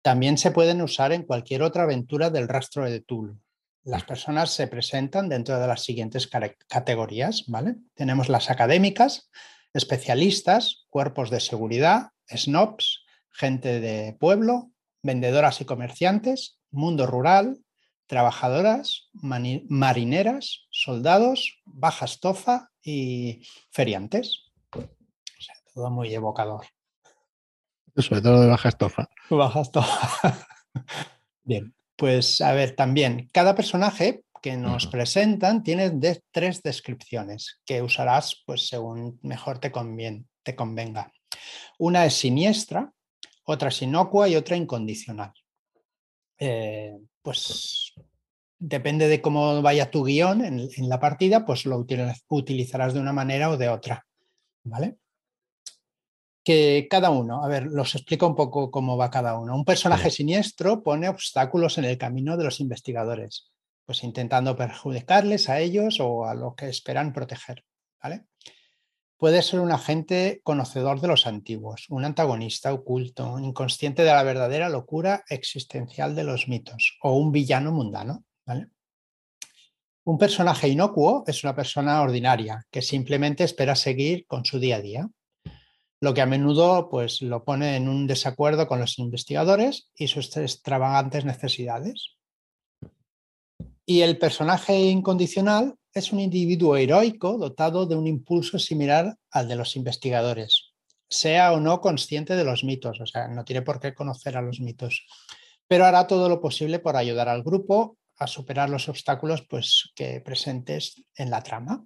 También 0.02 0.38
se 0.38 0.52
pueden 0.52 0.82
usar 0.82 1.12
en 1.12 1.24
cualquier 1.24 1.62
otra 1.62 1.84
aventura 1.84 2.30
del 2.30 2.48
rastro 2.48 2.90
de 2.90 3.02
Tool. 3.02 3.40
Las 3.84 4.04
personas 4.04 4.52
se 4.52 4.68
presentan 4.68 5.30
dentro 5.30 5.60
de 5.60 5.68
las 5.68 5.84
siguientes 5.84 6.30
categorías, 6.68 7.46
¿vale? 7.48 7.76
Tenemos 7.96 8.30
las 8.30 8.50
académicas, 8.50 9.30
especialistas, 9.74 10.86
cuerpos 10.90 11.30
de 11.30 11.40
seguridad, 11.40 12.10
snobs, 12.28 13.04
gente 13.32 13.80
de 13.80 14.14
pueblo, 14.20 14.72
vendedoras 15.02 15.62
y 15.62 15.66
comerciantes, 15.66 16.60
mundo 16.72 17.08
rural, 17.08 17.60
trabajadoras, 18.06 19.10
marineras, 19.14 20.68
soldados, 20.72 21.62
baja 21.66 22.06
estofa 22.06 22.70
y 22.82 23.44
feriantes. 23.72 24.52
O 24.74 25.42
sea, 25.42 25.56
todo 25.74 25.90
muy 25.90 26.14
evocador. 26.14 26.66
Sobre 27.96 28.22
todo 28.22 28.42
de 28.42 28.48
baja 28.48 28.70
estofa. 28.70 29.10
Baja 29.30 29.62
estofa. 29.62 30.48
Bien, 31.44 31.74
pues 31.96 32.42
a 32.42 32.54
ver, 32.54 32.76
también 32.76 33.30
cada 33.34 33.56
personaje 33.56 34.24
que 34.42 34.56
nos 34.56 34.88
presentan 34.88 35.64
tienen 35.64 36.00
tres 36.32 36.64
descripciones 36.64 37.62
que 37.66 37.82
usarás 37.82 38.42
pues 38.46 38.68
según 38.68 39.20
mejor 39.22 39.60
te, 39.60 39.72
te 40.44 40.56
convenga. 40.56 41.12
Una 41.78 42.06
es 42.06 42.14
siniestra, 42.14 42.92
otra 43.44 43.70
es 43.70 43.82
inocua 43.82 44.30
y 44.30 44.36
otra 44.36 44.56
incondicional. 44.56 45.34
Eh, 46.38 46.98
pues 47.22 47.94
depende 48.58 49.08
de 49.08 49.22
cómo 49.22 49.62
vaya 49.62 49.92
tu 49.92 50.04
guion 50.04 50.44
en, 50.44 50.90
la 50.90 51.00
partida, 51.00 51.46
pues 51.46 51.66
lo 51.66 51.86
utilizarás 52.30 52.94
de 52.94 53.00
una 53.00 53.14
manera 53.14 53.50
o 53.50 53.58
de 53.58 53.70
otra. 53.70 54.06
¿Vale? 54.64 54.98
Que 56.50 56.88
cada 56.90 57.12
uno, 57.12 57.44
a 57.44 57.48
ver, 57.48 57.68
los 57.68 57.94
explico 57.94 58.26
un 58.26 58.36
poco 58.36 58.72
cómo 58.72 58.98
va 58.98 59.12
cada 59.12 59.38
uno. 59.38 59.56
Un 59.56 59.66
personaje 59.66 60.10
siniestro 60.10 60.82
pone 60.82 61.08
obstáculos 61.08 61.78
en 61.78 61.86
el 61.86 62.00
camino 62.00 62.38
de 62.38 62.44
los 62.46 62.60
investigadores 62.60 63.52
pues 63.90 64.04
intentando 64.04 64.56
perjudicarles 64.56 65.50
a 65.50 65.60
ellos 65.60 66.00
o 66.00 66.26
a 66.26 66.36
lo 66.36 66.54
que 66.54 66.70
esperan 66.70 67.12
proteger. 67.12 67.66
¿vale? 68.00 68.26
Puede 69.18 69.42
ser 69.42 69.62
un 69.62 69.72
agente 69.72 70.42
conocedor 70.44 71.02
de 71.02 71.08
los 71.08 71.26
antiguos, 71.26 71.88
un 71.90 72.06
antagonista 72.06 72.72
oculto, 72.72 73.40
inconsciente 73.40 74.04
de 74.04 74.12
la 74.12 74.22
verdadera 74.22 74.70
locura 74.70 75.24
existencial 75.28 76.16
de 76.16 76.24
los 76.24 76.48
mitos 76.48 77.00
o 77.02 77.18
un 77.18 77.32
villano 77.32 77.72
mundano. 77.72 78.26
¿vale? 78.46 78.68
Un 80.04 80.20
personaje 80.20 80.68
inocuo 80.68 81.24
es 81.26 81.44
una 81.44 81.56
persona 81.56 82.04
ordinaria 82.04 82.68
que 82.70 82.84
simplemente 82.84 83.44
espera 83.44 83.76
seguir 83.76 84.28
con 84.28 84.46
su 84.46 84.60
día 84.60 84.76
a 84.76 84.82
día, 84.82 85.10
lo 86.02 86.14
que 86.14 86.22
a 86.22 86.26
menudo 86.26 86.90
pues, 86.90 87.22
lo 87.22 87.44
pone 87.44 87.76
en 87.76 87.90
un 87.90 88.08
desacuerdo 88.08 88.68
con 88.68 88.80
los 88.80 89.00
investigadores 89.00 89.92
y 89.96 90.08
sus 90.08 90.36
extravagantes 90.38 91.26
necesidades. 91.26 92.16
Y 93.86 94.02
el 94.02 94.18
personaje 94.18 94.78
incondicional 94.78 95.76
es 95.94 96.12
un 96.14 96.20
individuo 96.20 96.78
heroico 96.78 97.38
dotado 97.38 97.86
de 97.86 97.96
un 97.96 98.08
impulso 98.08 98.60
similar 98.60 99.18
al 99.32 99.48
de 99.48 99.56
los 99.56 99.76
investigadores. 99.76 100.68
sea 101.12 101.54
o 101.54 101.60
no 101.60 101.82
consciente 101.82 102.36
de 102.36 102.44
los 102.44 102.64
mitos, 102.64 103.02
o 103.02 103.06
sea, 103.08 103.28
no 103.28 103.44
tiene 103.44 103.64
por 103.64 103.80
qué 103.80 103.96
conocer 103.96 104.38
a 104.38 104.44
los 104.44 104.60
mitos, 104.60 105.08
pero 105.68 105.86
hará 105.86 106.06
todo 106.06 106.30
lo 106.30 106.40
posible 106.40 106.78
por 106.78 106.96
ayudar 106.96 107.28
al 107.30 107.42
grupo 107.42 107.98
a 108.18 108.28
superar 108.28 108.70
los 108.70 108.90
obstáculos 108.90 109.42
pues, 109.50 109.92
que 109.96 110.22
presentes 110.22 111.04
en 111.16 111.32
la 111.32 111.42
trama. 111.42 111.84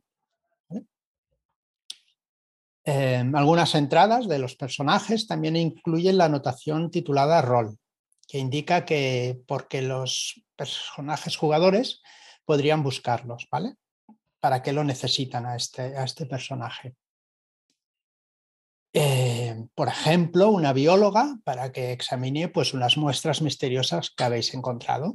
Em, 2.85 3.33
algunas 3.33 3.75
entradas 3.75 4.27
de 4.27 4.39
los 4.39 4.55
personajes 4.55 5.25
también 5.25 5.55
incluyen 5.55 6.17
la 6.17 6.25
anotación 6.25 6.91
titulada 6.91 7.41
rol, 7.41 7.77
que 8.27 8.39
indica 8.39 8.83
que 8.83 9.39
porque 9.47 9.81
los 9.81 10.43
personajes 10.57 11.37
jugadores 11.37 12.01
podrían 12.43 12.83
buscarlos, 12.83 13.47
¿vale? 13.49 13.75
¿Para 14.41 14.61
qué 14.61 14.73
lo 14.73 14.83
necesitan 14.83 15.45
a 15.45 15.55
este, 15.55 15.97
a 15.97 16.03
este 16.03 16.25
personaje? 16.25 16.95
Em, 18.91 19.69
por 19.73 19.87
ejemplo, 19.87 20.49
una 20.49 20.73
bióloga 20.73 21.37
para 21.45 21.71
que 21.71 21.93
examine 21.93 22.49
pues, 22.49 22.73
unas 22.73 22.97
muestras 22.97 23.41
misteriosas 23.41 24.11
que 24.11 24.23
habéis 24.23 24.53
encontrado. 24.53 25.13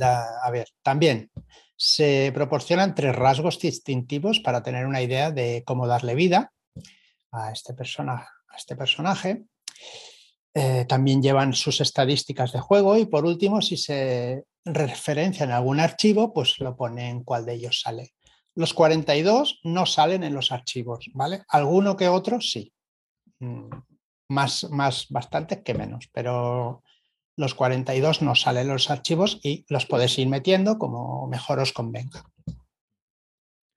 a 0.00 0.50
ver, 0.50 0.68
también 0.82 1.30
se 1.76 2.30
proporcionan 2.34 2.94
tres 2.94 3.14
rasgos 3.14 3.58
distintivos 3.58 4.40
para 4.40 4.62
tener 4.62 4.86
una 4.86 5.02
idea 5.02 5.30
de 5.30 5.62
cómo 5.66 5.86
darle 5.86 6.14
vida 6.14 6.52
a 7.32 7.50
este, 7.50 7.74
persona, 7.74 8.14
a 8.14 8.56
este 8.56 8.76
personaje. 8.76 9.44
Eh, 10.54 10.84
también 10.88 11.20
llevan 11.20 11.52
sus 11.52 11.80
estadísticas 11.80 12.52
de 12.52 12.60
juego 12.60 12.96
y 12.96 13.06
por 13.06 13.24
último, 13.24 13.60
si 13.60 13.76
se 13.76 14.44
referencia 14.64 15.44
en 15.44 15.50
algún 15.50 15.80
archivo, 15.80 16.32
pues 16.32 16.60
lo 16.60 16.76
pone 16.76 17.08
en 17.08 17.24
cuál 17.24 17.44
de 17.44 17.54
ellos 17.54 17.80
sale. 17.80 18.14
Los 18.54 18.72
42 18.72 19.60
no 19.64 19.84
salen 19.84 20.22
en 20.22 20.34
los 20.34 20.52
archivos, 20.52 21.10
¿vale? 21.12 21.42
Alguno 21.48 21.96
que 21.96 22.08
otro 22.08 22.40
sí. 22.40 22.72
Mm, 23.40 23.68
más, 24.28 24.64
más 24.70 25.06
bastantes 25.10 25.62
que 25.62 25.74
menos, 25.74 26.08
pero 26.12 26.83
los 27.36 27.54
42 27.54 28.22
no 28.22 28.34
salen 28.34 28.66
en 28.66 28.72
los 28.72 28.90
archivos 28.90 29.40
y 29.42 29.64
los 29.68 29.86
podéis 29.86 30.18
ir 30.18 30.28
metiendo 30.28 30.78
como 30.78 31.26
mejor 31.26 31.58
os 31.58 31.72
convenga. 31.72 32.24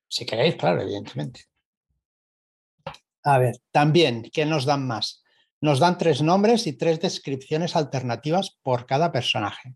Si 0.09 0.25
queréis, 0.25 0.55
claro, 0.55 0.81
evidentemente. 0.81 1.45
A 3.23 3.39
ver, 3.39 3.57
también, 3.71 4.29
¿qué 4.31 4.45
nos 4.45 4.65
dan 4.65 4.87
más? 4.87 5.23
Nos 5.59 5.79
dan 5.79 5.97
tres 5.97 6.21
nombres 6.21 6.67
y 6.67 6.73
tres 6.73 6.99
descripciones 7.01 7.75
alternativas 7.75 8.57
por 8.61 8.85
cada 8.85 9.11
personaje. 9.11 9.75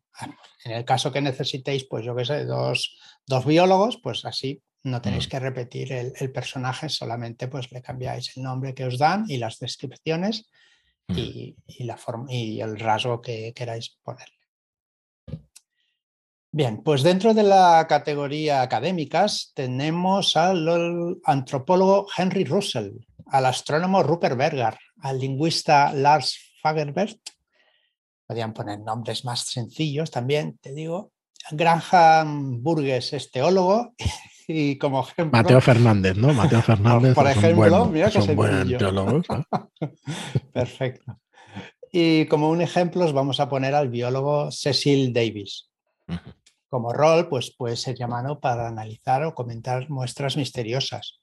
En 0.64 0.72
el 0.72 0.86
caso 0.86 1.12
que 1.12 1.22
necesitéis, 1.22 1.86
pues 1.86 2.06
yo 2.06 2.16
qué 2.16 2.24
sé, 2.24 2.46
dos, 2.46 2.98
dos 3.26 3.46
biólogos, 3.46 4.00
pues 4.02 4.24
así 4.26 4.62
no 4.84 5.02
tenéis 5.02 5.28
que 5.28 5.40
repetir 5.40 5.92
el, 5.92 6.14
el, 6.18 6.32
personaje, 6.32 6.88
solamente 6.90 7.48
pues 7.48 7.72
le 7.72 7.82
cambiáis 7.82 8.36
el 8.38 8.44
nombre 8.44 8.74
que 8.74 8.86
os 8.86 8.98
dan 8.98 9.26
y 9.28 9.38
las 9.38 9.60
descripciones 9.60 10.50
Mm. 11.12 11.56
y, 11.68 11.84
la 11.84 11.98
forma, 11.98 12.26
y 12.30 12.62
el 12.62 12.80
rasgo 12.80 13.22
que 13.22 13.54
queráis 13.54 13.98
ponerle. 14.04 14.36
Bien, 16.54 16.84
pues 16.84 17.02
dentro 17.02 17.34
de 17.34 17.44
la 17.44 17.86
categoría 17.88 18.62
académicas 18.62 19.52
tenemos 19.54 20.36
al 20.36 21.22
antropólogo 21.24 22.08
Henry 22.18 22.44
Russell, 22.44 22.92
al 23.28 23.46
astrónomo 23.46 24.04
Rupert 24.04 24.38
Berger, 24.38 24.78
al 25.02 25.18
lingüista 25.18 25.94
Lars 25.94 26.38
Fagerberg, 26.62 27.18
podrían 28.28 28.54
poner 28.54 28.80
nombres 28.80 29.24
más 29.24 29.48
sencillos 29.48 30.12
también, 30.12 30.58
te 30.58 30.74
digo, 30.74 31.14
Graham 31.52 32.62
Burgess 32.62 33.14
es 33.14 33.32
teólogo 33.32 33.94
y 34.54 34.78
como 34.78 35.02
ejemplo... 35.02 35.42
Mateo 35.42 35.62
Fernández, 35.62 36.18
¿no? 36.18 36.34
Mateo 36.34 36.62
Fernández. 36.62 37.16
Por 37.16 37.28
ejemplo, 37.28 37.86
mira 37.86 38.10
que 38.10 38.22
son 38.22 38.36
teólogos. 38.78 39.26
Perfecto. 40.54 41.20
Y 41.92 42.26
como 42.28 42.50
un 42.50 42.62
ejemplo 42.62 43.04
os 43.04 43.14
vamos 43.14 43.40
a 43.40 43.50
poner 43.50 43.76
al 43.76 43.90
biólogo 43.90 44.52
Cecil 44.52 45.14
Davis. 45.14 45.70
Como 46.70 46.94
rol, 46.94 47.28
pues 47.28 47.54
puede 47.56 47.76
ser 47.76 47.96
llamado 47.96 48.40
para 48.40 48.68
analizar 48.68 49.24
o 49.24 49.34
comentar 49.34 49.90
muestras 49.90 50.38
misteriosas, 50.38 51.20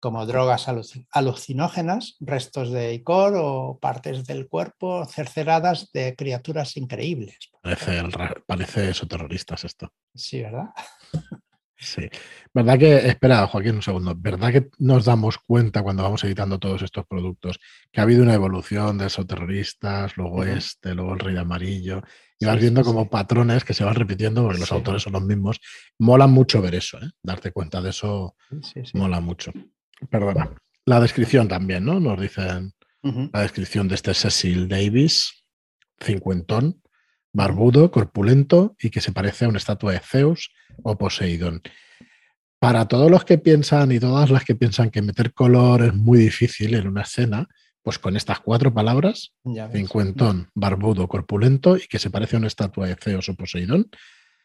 como 0.00 0.24
drogas 0.24 0.66
alucinógenas, 1.10 2.16
restos 2.20 2.70
de 2.70 2.94
icor 2.94 3.34
o 3.36 3.78
partes 3.78 4.24
del 4.24 4.48
cuerpo 4.48 5.04
cerceradas 5.04 5.92
de 5.92 6.16
criaturas 6.16 6.78
increíbles. 6.78 7.50
Parece, 7.62 8.02
parece 8.46 8.90
eso 8.90 9.06
terroristas 9.06 9.64
esto. 9.64 9.92
Sí, 10.14 10.40
¿verdad? 10.40 10.70
Sí. 11.80 12.08
¿Verdad 12.52 12.78
que, 12.78 13.08
espera, 13.08 13.46
Joaquín, 13.46 13.76
un 13.76 13.82
segundo, 13.82 14.14
¿verdad 14.14 14.52
que 14.52 14.68
nos 14.78 15.06
damos 15.06 15.38
cuenta 15.38 15.82
cuando 15.82 16.02
vamos 16.02 16.22
editando 16.24 16.58
todos 16.58 16.82
estos 16.82 17.06
productos 17.06 17.58
que 17.90 18.00
ha 18.00 18.02
habido 18.02 18.22
una 18.22 18.34
evolución 18.34 18.98
de 18.98 19.06
esos 19.06 19.26
terroristas, 19.26 20.14
luego 20.18 20.44
este, 20.44 20.94
luego 20.94 21.14
el 21.14 21.20
rey 21.20 21.36
amarillo, 21.38 22.02
y 22.38 22.44
vas 22.44 22.60
viendo 22.60 22.84
como 22.84 23.08
patrones 23.08 23.64
que 23.64 23.72
se 23.72 23.84
van 23.84 23.94
repitiendo 23.94 24.42
porque 24.42 24.58
los 24.60 24.72
autores 24.72 25.02
son 25.02 25.14
los 25.14 25.22
mismos? 25.22 25.58
Mola 25.98 26.26
mucho 26.26 26.60
ver 26.60 26.74
eso, 26.74 26.98
¿eh? 26.98 27.10
Darte 27.22 27.50
cuenta 27.50 27.80
de 27.80 27.90
eso 27.90 28.36
mola 28.92 29.20
mucho. 29.20 29.50
Perdona. 30.10 30.54
La 30.84 31.00
descripción 31.00 31.48
también, 31.48 31.84
¿no? 31.84 31.98
Nos 31.98 32.20
dicen 32.20 32.74
la 33.32 33.40
descripción 33.40 33.88
de 33.88 33.94
este 33.94 34.12
Cecil 34.12 34.68
Davis, 34.68 35.44
cincuentón, 35.98 36.82
barbudo, 37.32 37.90
corpulento 37.90 38.76
y 38.80 38.90
que 38.90 39.00
se 39.00 39.12
parece 39.12 39.44
a 39.44 39.48
una 39.48 39.58
estatua 39.58 39.92
de 39.92 40.00
Zeus 40.00 40.52
o 40.82 40.96
Poseidón. 40.98 41.62
Para 42.58 42.88
todos 42.88 43.10
los 43.10 43.24
que 43.24 43.38
piensan 43.38 43.92
y 43.92 43.98
todas 43.98 44.30
las 44.30 44.44
que 44.44 44.54
piensan 44.54 44.90
que 44.90 45.02
meter 45.02 45.32
color 45.32 45.82
es 45.82 45.94
muy 45.94 46.18
difícil 46.18 46.74
en 46.74 46.88
una 46.88 47.02
escena, 47.02 47.48
pues 47.82 47.98
con 47.98 48.16
estas 48.16 48.40
cuatro 48.40 48.74
palabras, 48.74 49.32
cincuentón, 49.72 50.50
barbudo, 50.54 51.08
corpulento 51.08 51.76
y 51.76 51.86
que 51.86 51.98
se 51.98 52.10
parece 52.10 52.36
a 52.36 52.38
una 52.38 52.48
estatua 52.48 52.86
de 52.86 52.96
Zeus 52.96 53.28
o 53.30 53.34
Poseidón. 53.34 53.88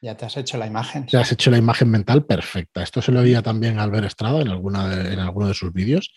Ya 0.01 0.15
te 0.15 0.25
has 0.25 0.38
hecho 0.38 0.58
la 0.58 0.68
imagen. 0.68 1.08
Te 1.08 1.18
has 1.18 1.32
hecho 1.32 1.51
la 1.51 1.58
imagen 1.58 1.89
mental 1.89 2.25
perfecta. 2.25 2.84
Esto 2.84 3.01
se 3.01 3.12
lo 3.12 3.22
oía 3.22 3.42
también 3.42 3.80
Albert 3.80 4.08
Estrada 4.08 4.42
en, 4.42 4.50
alguna 4.50 4.94
en 5.12 5.20
alguno 5.20 5.48
de 5.48 5.54
sus 5.54 5.74
vídeos, 5.74 6.13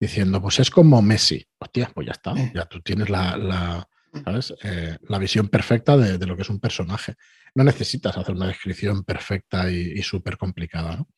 diciendo, 0.00 0.40
pues 0.40 0.58
es 0.58 0.70
como 0.70 1.02
Messi. 1.02 1.46
Hostia, 1.58 1.90
pues 1.94 2.06
ya 2.06 2.12
está. 2.12 2.34
Ya 2.54 2.64
tú 2.64 2.80
tienes 2.80 3.10
la, 3.10 3.86
eh, 4.62 4.96
la 5.08 5.18
visión 5.18 5.48
perfecta 5.48 5.96
de, 5.96 6.26
lo 6.26 6.36
que 6.36 6.42
es 6.42 6.50
un 6.50 6.60
personaje. 6.60 7.14
No 7.54 7.64
necesitas 7.64 8.16
hacer 8.16 8.34
una 8.34 8.46
descripción 8.46 9.04
perfecta 9.04 9.70
y, 9.70 10.02
súper 10.02 10.36
complicada, 10.36 10.96
¿no? 10.96 11.08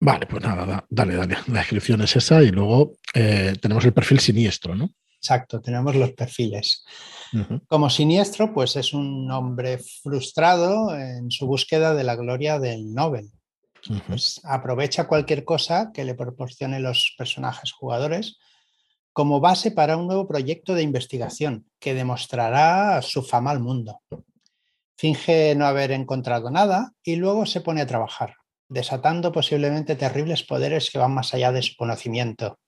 Vale, 0.00 0.26
pues 0.26 0.42
nada, 0.42 0.84
dale, 0.88 1.14
dale. 1.14 1.36
La 1.48 1.60
descripción 1.60 2.00
es 2.02 2.16
esa 2.16 2.42
y 2.42 2.50
luego 2.50 2.94
eh, 3.14 3.54
tenemos 3.60 3.84
el 3.84 3.92
perfil 3.92 4.20
siniestro, 4.20 4.74
¿no? 4.74 4.90
Exacto, 5.16 5.60
tenemos 5.60 5.94
los 5.94 6.12
perfiles. 6.12 6.82
Como 7.68 7.90
siniestro, 7.90 8.54
pues 8.54 8.74
es 8.76 8.94
un 8.94 9.30
hombre 9.30 9.78
frustrado 10.02 10.96
en 10.96 11.30
su 11.30 11.46
búsqueda 11.46 11.94
de 11.94 12.04
la 12.04 12.16
gloria 12.16 12.58
del 12.58 12.94
Nobel. 12.94 13.30
Pues 14.06 14.40
aprovecha 14.44 15.06
cualquier 15.06 15.44
cosa 15.44 15.90
que 15.92 16.04
le 16.04 16.14
proporcione 16.14 16.80
los 16.80 17.14
personajes 17.18 17.72
jugadores 17.72 18.38
como 19.12 19.40
base 19.40 19.70
para 19.70 19.96
un 19.96 20.06
nuevo 20.06 20.26
proyecto 20.26 20.74
de 20.74 20.82
investigación 20.82 21.66
que 21.78 21.94
demostrará 21.94 23.02
su 23.02 23.22
fama 23.22 23.50
al 23.50 23.60
mundo. 23.60 24.00
Finge 24.96 25.54
no 25.54 25.66
haber 25.66 25.92
encontrado 25.92 26.50
nada 26.50 26.92
y 27.02 27.16
luego 27.16 27.46
se 27.46 27.60
pone 27.60 27.80
a 27.80 27.86
trabajar, 27.86 28.34
desatando 28.68 29.32
posiblemente 29.32 29.96
terribles 29.96 30.42
poderes 30.42 30.90
que 30.90 30.98
van 30.98 31.14
más 31.14 31.34
allá 31.34 31.52
de 31.52 31.62
su 31.62 31.74
conocimiento. 31.76 32.58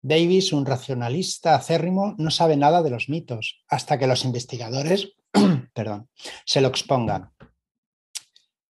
Davis, 0.00 0.52
un 0.52 0.64
racionalista 0.64 1.54
acérrimo, 1.54 2.14
no 2.18 2.30
sabe 2.30 2.56
nada 2.56 2.82
de 2.82 2.90
los 2.90 3.08
mitos 3.08 3.62
hasta 3.68 3.98
que 3.98 4.06
los 4.06 4.24
investigadores 4.24 5.12
perdón, 5.74 6.08
se 6.44 6.60
lo 6.60 6.68
expongan. 6.68 7.32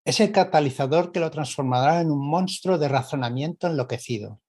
Es 0.05 0.21
el 0.21 0.33
catalizador 0.33 1.13
que 1.13 1.21
lo 1.21 1.31
transformará 1.31 2.01
en 2.01 2.11
un 2.11 2.29
monstruo 2.29 2.79
de 2.79 2.89
razonamiento 2.89 3.67
enloquecido, 3.67 4.41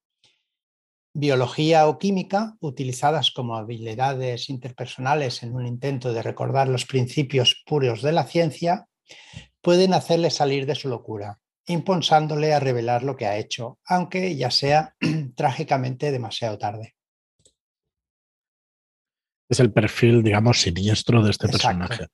biología 1.14 1.88
o 1.88 1.98
química, 1.98 2.56
utilizadas 2.60 3.32
como 3.32 3.56
habilidades 3.56 4.50
interpersonales 4.50 5.44
en 5.44 5.56
un 5.56 5.66
intento 5.66 6.14
de 6.14 6.22
recordar 6.22 6.68
los 6.68 6.86
principios 6.86 7.64
puros 7.66 8.02
de 8.02 8.12
la 8.12 8.26
ciencia, 8.26 8.88
pueden 9.62 9.94
hacerle 9.94 10.30
salir 10.30 10.66
de 10.66 10.76
su 10.76 10.90
locura, 10.90 11.40
impulsándole 11.66 12.54
a 12.54 12.60
revelar 12.60 13.04
lo 13.04 13.16
que 13.16 13.26
ha 13.26 13.38
hecho, 13.38 13.80
aunque 13.86 14.36
ya 14.36 14.52
sea 14.52 14.96
trágicamente 15.36 16.12
demasiado 16.12 16.58
tarde. 16.58 16.96
Es 19.50 19.60
el 19.60 19.74
perfil, 19.74 20.22
digamos, 20.22 20.62
siniestro 20.62 21.24
de 21.24 21.32
este 21.32 21.48
personaje. 21.48 22.08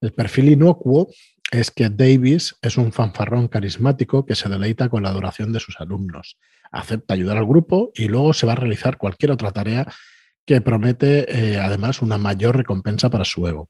El 0.00 0.12
perfil 0.14 0.50
inocuo 0.50 1.08
es 1.50 1.70
que 1.70 1.88
Davis 1.88 2.56
es 2.62 2.76
un 2.76 2.92
fanfarrón 2.92 3.48
carismático 3.48 4.26
que 4.26 4.34
se 4.34 4.48
deleita 4.48 4.88
con 4.88 5.02
la 5.02 5.08
adoración 5.08 5.52
de 5.52 5.60
sus 5.60 5.80
alumnos 5.80 6.36
acepta 6.70 7.14
ayudar 7.14 7.36
al 7.36 7.46
grupo 7.46 7.90
y 7.94 8.08
luego 8.08 8.32
se 8.32 8.46
va 8.46 8.52
a 8.52 8.56
realizar 8.56 8.98
cualquier 8.98 9.32
otra 9.32 9.52
tarea 9.52 9.86
que 10.44 10.60
promete 10.60 11.52
eh, 11.52 11.58
además 11.58 12.02
una 12.02 12.18
mayor 12.18 12.56
recompensa 12.56 13.10
para 13.10 13.24
su 13.24 13.46
ego. 13.46 13.68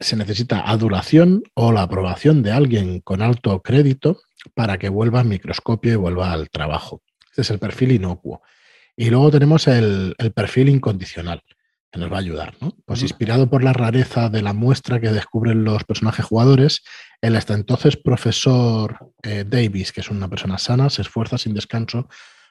se 0.00 0.16
necesita 0.16 0.68
adulación 0.68 1.42
o 1.54 1.72
la 1.72 1.82
aprobación 1.82 2.42
de 2.42 2.52
alguien 2.52 3.00
con 3.00 3.22
alto 3.22 3.62
crédito 3.62 4.20
para 4.54 4.76
que 4.78 4.90
vuelva 4.90 5.20
al 5.20 5.26
microscopio 5.26 5.92
y 5.92 5.96
vuelva 5.96 6.32
al 6.32 6.50
trabajo. 6.50 7.02
Este 7.30 7.40
es 7.42 7.50
el 7.50 7.58
perfil 7.58 7.92
inocuo. 7.92 8.42
Y 8.94 9.08
luego 9.08 9.30
tenemos 9.30 9.66
el, 9.68 10.14
perfil 10.34 10.68
incondicional, 10.68 11.42
que 11.92 12.00
nos 12.00 12.10
va 12.10 12.16
a 12.16 12.20
ayudar. 12.20 12.54
¿no? 12.60 12.74
Pues 12.86 13.02
inspirado 13.02 13.50
por 13.50 13.62
la 13.62 13.74
rareza 13.74 14.30
de 14.30 14.40
la 14.40 14.54
muestra 14.54 14.98
que 14.98 15.10
descubren 15.10 15.62
los 15.62 15.84
personajes 15.84 16.24
jugadores, 16.24 16.82
el 17.20 17.36
hasta 17.36 17.52
entonces 17.52 17.98
profesor 17.98 19.12
eh, 19.22 19.44
Davis, 19.46 19.92
que 19.92 20.00
es 20.00 20.10
una 20.10 20.28
persona 20.28 20.56
sana, 20.56 20.88
se 20.88 21.02
esfuerza 21.02 21.36
sin 21.36 21.52
descanso 21.52 22.08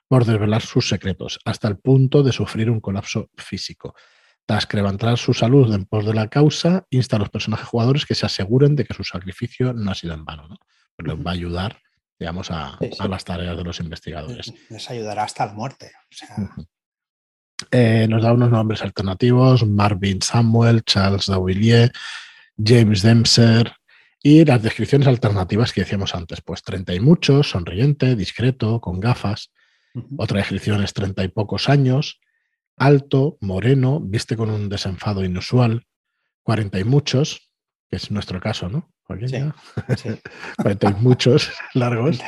por 0.07 0.25
desvelar 0.25 0.61
sus 0.61 0.87
secretos, 0.87 1.39
hasta 1.43 1.67
el 1.67 1.77
punto 1.77 2.21
de 2.21 2.31
sufrir 2.31 2.69
un 2.69 2.81
colapso 2.81 3.29
físico. 3.35 3.95
Tras 4.45 4.71
levantar 4.73 5.17
su 5.17 5.33
salud 5.33 5.73
en 5.73 5.85
pos 5.85 6.05
de 6.05 6.13
la 6.13 6.27
causa, 6.27 6.85
insta 6.89 7.15
a 7.15 7.19
los 7.19 7.29
personajes 7.29 7.67
jugadores 7.67 8.05
que 8.05 8.15
se 8.15 8.25
aseguren 8.25 8.75
de 8.75 8.85
que 8.85 8.93
su 8.93 9.03
sacrificio 9.03 9.73
no 9.73 9.91
ha 9.91 9.95
sido 9.95 10.13
en 10.13 10.25
vano. 10.25 10.47
¿no? 10.47 10.57
Pero 10.95 11.15
les 11.15 11.25
va 11.25 11.31
a 11.31 11.33
ayudar, 11.33 11.79
digamos, 12.19 12.51
a, 12.51 12.77
las 13.07 13.23
tareas 13.23 13.57
de 13.57 13.63
los 13.63 13.79
investigadores. 13.79 14.53
Les 14.69 14.89
ayudará 14.89 15.23
hasta 15.23 15.45
la 15.45 15.53
muerte. 15.53 15.91
Eh, 17.71 18.07
nos 18.09 18.23
da 18.23 18.33
unos 18.33 18.49
nombres 18.49 18.81
alternativos: 18.81 19.65
Marvin 19.65 20.21
Samuel, 20.21 20.83
Charles 20.83 21.27
Davillier, 21.27 21.91
James 22.57 23.01
Dempser. 23.01 23.73
Y 24.23 24.45
las 24.45 24.61
descripciones 24.61 25.07
alternativas 25.07 25.73
que 25.73 25.81
decíamos 25.81 26.13
antes, 26.13 26.41
pues 26.41 26.61
30 26.61 26.93
y 26.93 26.99
muchos, 26.99 27.49
sonriente, 27.49 28.15
discreto, 28.15 28.79
con 28.79 28.99
gafas. 28.99 29.51
Otra 30.17 30.37
descripción 30.37 30.83
es 30.83 30.93
30 30.93 31.23
y 31.23 31.27
pocos 31.29 31.69
años, 31.69 32.21
alto, 32.77 33.37
moreno, 33.41 33.99
viste 33.99 34.37
con 34.37 34.49
un 34.49 34.69
desenfado 34.69 35.25
inusual, 35.25 35.85
40 36.43 36.79
y 36.79 36.83
muchos, 36.83 37.50
que 37.91 37.97
es 37.97 38.09
nuestro 38.09 38.39
caso, 38.39 38.69
¿no? 38.69 38.89
Sí, 39.97 40.09
40 40.55 40.89
y 40.89 40.93
muchos 41.01 41.51
largos, 41.73 42.19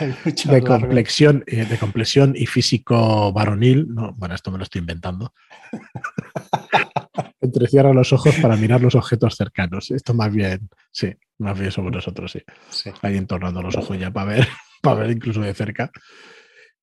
de, 0.46 0.62
complexión, 0.62 1.41
eh, 1.48 1.65
de 1.65 1.77
complexión 1.77 2.34
y 2.36 2.46
físico 2.48 3.32
varonil. 3.32 3.88
No, 3.88 4.13
bueno, 4.17 4.36
esto 4.36 4.51
me 4.51 4.58
lo 4.58 4.65
estoy 4.65 4.79
inventando. 4.79 5.34
Entrecierra 7.39 7.93
los 7.93 8.12
ojos 8.12 8.36
para 8.41 8.58
mirar 8.58 8.82
los 8.82 8.96
objetos 8.96 9.36
cercanos. 9.36 9.89
Esto 9.91 10.13
más 10.13 10.34
bien, 10.34 10.70
sí, 10.91 11.13
más 11.38 11.58
bien 11.58 11.72
sobre 11.72 11.91
nosotros, 11.91 12.34
sí. 12.34 12.41
sí. 12.70 12.91
Ahí 13.01 13.15
entornando 13.15 13.62
los 13.62 13.77
ojos 13.77 13.98
ya 13.98 14.12
para 14.12 14.34
ver, 14.34 14.48
para 14.82 15.01
ver 15.01 15.12
incluso 15.12 15.39
de 15.39 15.53
cerca. 15.53 15.89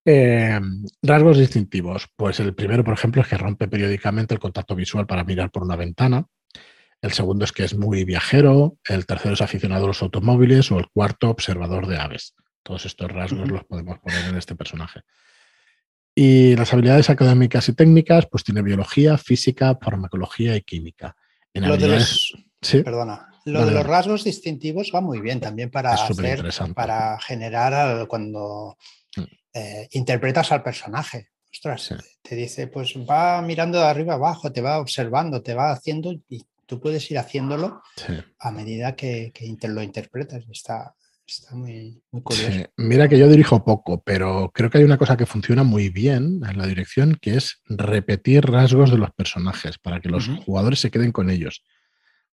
Em, 0.06 0.84
rasgos 1.02 1.38
distintivos. 1.38 2.08
Pues 2.16 2.40
el 2.40 2.54
primero, 2.54 2.82
por 2.82 2.94
ejemplo, 2.94 3.20
es 3.20 3.28
que 3.28 3.37
rompe 3.37 3.68
periódicamente 3.68 4.32
el 4.32 4.40
contacto 4.40 4.75
visual 4.75 5.06
para 5.06 5.25
mirar 5.25 5.50
por 5.50 5.64
una 5.64 5.76
ventana. 5.76 6.25
El 7.02 7.12
segundo 7.12 7.45
es 7.45 7.52
que 7.52 7.64
es 7.64 7.75
muy 7.75 8.04
viajero. 8.04 8.76
El 8.85 9.07
tercero 9.07 9.35
es 9.35 9.40
aficionado 9.40 9.85
a 9.85 9.88
los 9.88 10.02
automóviles. 10.02 10.71
O 10.71 10.78
el 10.78 10.88
cuarto, 10.88 11.30
observador 11.30 11.87
de 11.87 11.99
aves. 11.99 12.35
Todos 12.62 12.87
estos 12.87 13.11
rasgos 13.11 13.50
los 13.50 13.64
podemos 13.64 13.99
poner 13.99 14.26
en 14.28 14.37
este 14.37 14.54
personaje. 14.54 15.00
Y 16.14 16.57
las 16.57 16.73
habilidades 16.73 17.09
académicas 17.09 17.69
y 17.69 17.73
técnicas, 17.73 18.26
pues 18.26 18.45
tiene 18.45 18.62
biología, 18.62 19.16
física, 19.16 19.78
farmacología 19.80 20.57
y 20.57 20.62
química. 20.62 21.16
En 21.54 21.69
lo 21.69 21.76
¿Sí? 22.62 22.83
Perdona. 22.83 23.26
Lo 23.47 23.64
de 23.64 23.73
los 23.73 23.87
rasgos 23.87 24.25
distintivos 24.25 24.92
va 24.95 25.00
muy 25.00 25.21
bien 25.21 25.40
también 25.40 25.71
para, 25.71 25.95
hacer, 25.95 26.45
para 26.75 27.19
generar 27.21 28.07
cuando 28.07 28.76
mm. 29.16 29.23
Eh, 29.52 29.88
interpretas 29.92 30.52
al 30.52 30.62
personaje. 30.62 31.30
Ostras, 31.52 31.92
te 32.23 32.37
dice, 32.37 32.69
pues 32.69 32.95
va 32.95 33.42
mirando 33.42 33.78
de 33.78 33.85
arriba 33.85 34.14
abajo, 34.14 34.52
te 34.52 34.61
va 34.61 34.78
observando, 34.78 35.42
te 35.42 35.54
va 35.54 35.73
haciendo 35.73 36.12
y 36.28 36.47
tú 36.70 36.80
puedes 36.80 37.10
ir 37.10 37.18
haciéndolo 37.18 37.82
a 38.38 38.50
medida 38.52 38.94
que, 38.94 39.32
lo 39.64 39.82
interpretas. 39.82 40.44
Está, 40.48 40.94
está 41.26 41.56
muy, 41.56 42.00
curioso. 42.22 42.70
Mira 42.76 43.08
que 43.08 43.18
yo 43.18 43.28
dirijo 43.28 43.64
poco, 43.64 44.00
pero 44.04 44.52
creo 44.54 44.70
que 44.70 44.78
hay 44.78 44.84
una 44.84 44.96
cosa 44.96 45.16
que 45.16 45.26
funciona 45.26 45.64
muy 45.64 45.88
bien 45.88 46.40
en 46.48 46.56
la 46.56 46.68
dirección, 46.68 47.18
que 47.20 47.34
es 47.34 47.60
repetir 47.66 48.44
rasgos 48.44 48.92
de 48.92 48.98
los 48.98 49.10
personajes 49.10 49.78
para 49.78 50.00
que 50.00 50.10
los 50.10 50.28
jugadores 50.46 50.78
se 50.78 50.92
queden 50.92 51.10
con 51.10 51.28
ellos. 51.28 51.64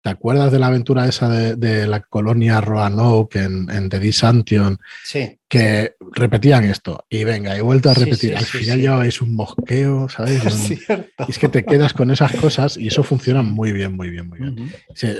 ¿Te 0.06 0.12
acuerdas 0.12 0.52
de 0.52 0.60
la 0.60 0.68
aventura 0.68 1.08
esa 1.08 1.28
de, 1.30 1.88
la 1.88 2.00
colonia 2.00 2.62
Roanoke 2.62 3.38
en, 3.38 3.68
en 3.72 3.90
The 3.90 4.00
Disantion? 4.00 4.78
Sí. 5.03 5.40
Que 5.50 5.96
repetían 6.12 6.64
esto. 6.66 7.03
Y 7.10 7.24
venga, 7.24 7.58
he 7.58 7.62
vuelto 7.62 7.90
a 7.90 7.96
repetir. 7.96 8.38
Al 8.38 8.46
final 8.46 8.79
ya 8.79 9.03
es 9.03 9.20
un 9.20 9.34
mosqueo, 9.34 10.08
¿sabes? 10.08 10.46
Es, 10.46 11.27
es 11.27 11.40
que 11.40 11.50
te 11.50 11.66
quedas 11.66 11.94
con 11.94 12.12
esas 12.12 12.34
cosas 12.34 12.77
y 12.77 12.90
eso 12.90 13.01
funciona 13.01 13.42
muy 13.42 13.72
bien, 13.72 13.96
muy 13.96 14.12
bien, 14.12 14.29
muy 14.29 14.38
bien. 14.38 14.72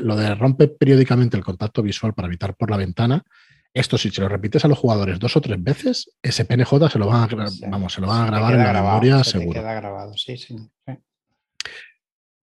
lo 0.04 0.16
de 0.16 0.36
rompe 0.36 0.68
periódicamente 0.68 1.36
el 1.36 1.44
contacto 1.44 1.82
visual 1.82 2.14
para 2.14 2.28
evitar 2.28 2.54
por 2.54 2.70
la 2.70 2.78
ventana. 2.78 3.24
Esto, 3.74 3.98
si 3.98 4.12
se 4.12 4.22
lo 4.22 4.30
repites 4.30 4.66
a 4.66 4.68
los 4.68 4.78
jugadores 4.78 5.18
dos 5.18 5.36
o 5.36 5.42
tres 5.42 5.64
veces, 5.64 6.12
ese 6.22 6.46
PNJ 6.46 6.92
se 6.92 7.00
lo 7.00 7.08
van 7.08 7.24
a, 7.24 7.48
vamos, 7.70 7.92
se 7.92 8.02
lo 8.02 8.08
van 8.08 8.22
a 8.22 8.28
grabar 8.28 8.54
en 8.54 8.64
la 8.64 8.74
memoria 8.74 9.24
seguro. 9.24 9.60
queda 9.60 9.74
grabado, 9.74 10.16
sí, 10.16 10.38
sí. 10.38 10.56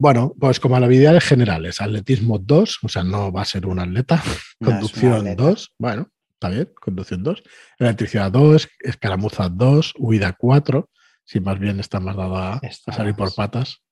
Bueno, 0.02 0.34
pues 0.36 0.58
como 0.58 0.76
la 0.80 0.86
habilidades 0.86 1.22
generales, 1.22 1.80
atletismo 1.80 2.36
2, 2.36 2.80
o 2.82 2.88
sea, 2.88 3.04
no 3.04 3.30
va 3.30 3.42
a 3.42 3.44
ser 3.44 3.66
un 3.66 3.78
atleta, 3.78 4.20
conducción 4.60 5.36
2, 5.36 5.74
bueno, 5.78 6.08
está 6.32 6.48
bien, 6.48 6.68
conducción 6.74 7.22
2, 7.22 7.40
electricidad 7.78 8.32
2, 8.32 8.68
escaramuza 8.80 9.48
2, 9.48 9.94
huida 10.00 10.32
4, 10.36 10.90
si 11.22 11.38
más 11.38 11.56
bien 11.60 11.78
está 11.78 12.00
más 12.00 12.16
dada 12.16 12.54
a, 12.54 12.92
salir 12.92 13.14
por 13.14 13.32
patas. 13.32 13.84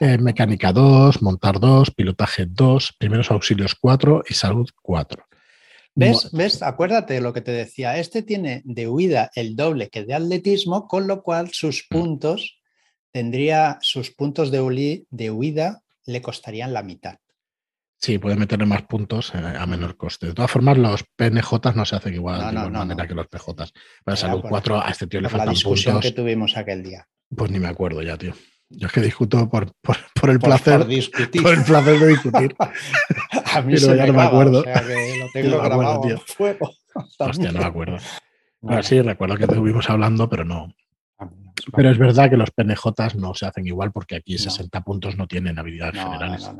Eh, 0.00 0.18
mecánica 0.18 0.72
2, 0.72 1.22
montar 1.22 1.60
2, 1.60 1.92
pilotaje 1.92 2.46
2, 2.48 2.96
primeros 2.98 3.30
auxilios 3.30 3.76
4 3.80 4.24
y 4.28 4.34
salud 4.34 4.68
4. 4.82 5.24
¿Ves? 5.94 6.30
¿Ves? 6.32 6.62
Acuérdate 6.64 7.14
de 7.14 7.20
lo 7.20 7.32
que 7.32 7.42
te 7.42 7.52
decía. 7.52 7.96
Este 7.96 8.24
tiene 8.24 8.62
de 8.64 8.88
huida 8.88 9.30
el 9.36 9.54
doble 9.54 9.88
que 9.88 10.04
de 10.04 10.14
atletismo, 10.14 10.88
con 10.88 11.06
lo 11.06 11.22
cual 11.22 11.50
sus 11.52 11.86
mm. 11.88 11.94
puntos 11.94 12.58
tendría 13.12 13.78
sus 13.80 14.10
puntos 14.10 14.50
de, 14.50 15.06
de 15.10 15.30
huida 15.30 15.82
le 16.06 16.22
costarían 16.22 16.72
la 16.72 16.82
mitad. 16.82 17.18
Sí, 18.00 18.18
puede 18.18 18.36
meterle 18.36 18.64
más 18.64 18.82
puntos 18.82 19.34
eh, 19.34 19.38
a 19.38 19.66
menor 19.66 19.96
coste. 19.96 20.28
De 20.28 20.34
todas 20.34 20.50
formas, 20.50 20.78
los 20.78 21.02
PNJ 21.16 21.74
no 21.74 21.84
se 21.84 21.96
hacen 21.96 22.14
igual, 22.14 22.40
de 22.40 22.52
igual 22.52 22.70
manera 22.70 23.08
que 23.08 23.14
los 23.14 23.26
PJ. 23.26 23.66
Para 24.04 24.16
salud 24.16 24.42
4 24.48 24.80
a 24.80 24.88
este 24.88 25.08
tío 25.08 25.20
le 25.20 25.28
faltan 25.28 25.46
la 25.46 25.52
discusión 25.52 26.00
que 26.00 26.12
tuvimos 26.12 26.56
aquel 26.56 26.82
día. 26.84 27.08
Pues 27.34 27.50
ni 27.50 27.58
me 27.58 27.68
acuerdo 27.68 28.00
ya, 28.02 28.16
tío. 28.16 28.34
Yo 28.70 28.86
es 28.86 28.92
que 28.92 29.00
discuto 29.00 29.48
por, 29.48 29.72
por, 29.82 30.30
el 30.30 30.38
placer. 30.38 30.80
Por, 30.80 31.42
por, 31.42 31.54
el 31.54 31.64
placer 31.64 31.98
de 31.98 32.06
discutir. 32.06 32.54
a 33.52 33.62
mí 33.62 33.74
Pero 33.74 33.94
ya 33.96 34.06
no 34.06 34.12
me 34.12 34.22
acuerdo. 34.22 34.60
O 34.60 34.62
sea 34.62 34.86
que 34.86 35.18
lo 35.18 35.26
tengo 35.32 35.56
no 35.56 35.62
grabado 35.62 36.00
tío. 36.02 36.22
Hostia, 37.18 37.52
no 37.52 37.58
me 37.58 37.64
acuerdo. 37.64 37.98
sí, 38.82 39.00
recuerdo 39.02 39.36
que 39.36 39.44
estuvimos 39.44 39.90
hablando, 39.90 40.28
pero 40.28 40.44
no, 40.44 40.72
pero 41.72 41.90
es 41.90 41.98
verdad 41.98 42.30
que 42.30 42.36
los 42.36 42.50
PNJ 42.50 43.14
no 43.16 43.34
se 43.34 43.46
hacen 43.46 43.66
igual 43.66 43.92
porque 43.92 44.16
aquí 44.16 44.38
60 44.38 44.80
puntos 44.82 45.16
no 45.16 45.26
tienen 45.26 45.58
habilidades 45.58 46.02
generales. 46.02 46.50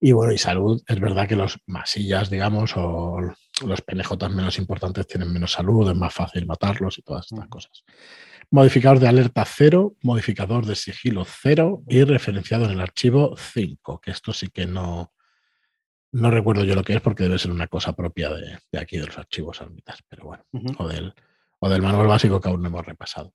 y 0.00 0.12
bueno, 0.12 0.32
y 0.32 0.38
salud, 0.38 0.82
es 0.86 1.00
verdad 1.00 1.28
que 1.28 1.36
los 1.36 1.60
masillas, 1.66 2.30
digamos, 2.30 2.72
o 2.76 3.18
los 3.66 3.82
PNJ 3.82 4.28
menos 4.30 4.58
importantes 4.58 5.06
tienen 5.06 5.32
menos 5.32 5.52
salud, 5.52 5.90
es 5.90 5.96
más 5.96 6.14
fácil 6.14 6.46
matarlos 6.46 6.98
y 6.98 7.02
todas 7.02 7.26
estas 7.30 7.48
cosas. 7.48 7.84
Modificador 8.50 8.98
de 8.98 9.08
alerta 9.08 9.44
0, 9.44 9.96
modificador 10.02 10.64
de 10.64 10.74
sigilo 10.74 11.24
0 11.26 11.82
y 11.86 12.04
referenciado 12.04 12.64
en 12.64 12.70
el 12.70 12.80
archivo 12.80 13.36
5, 13.36 14.00
que 14.00 14.10
esto 14.10 14.32
sí 14.32 14.48
que 14.48 14.66
no, 14.66 15.12
no 16.12 16.30
recuerdo 16.30 16.64
yo 16.64 16.74
lo 16.74 16.82
que 16.82 16.94
es 16.94 17.00
porque 17.00 17.24
debe 17.24 17.38
ser 17.38 17.50
una 17.50 17.66
cosa 17.66 17.94
propia 17.94 18.30
de, 18.30 18.58
aquí 18.78 18.96
de 18.96 19.06
los 19.06 19.18
archivos 19.18 19.60
almitas, 19.60 19.98
pero 20.08 20.24
bueno, 20.24 20.44
o, 20.78 20.88
del, 20.88 21.12
o 21.58 21.68
del 21.68 21.82
manual 21.82 22.06
básico 22.06 22.40
que 22.40 22.48
aún 22.48 22.62
no 22.62 22.68
hemos 22.68 22.86
repasado. 22.86 23.34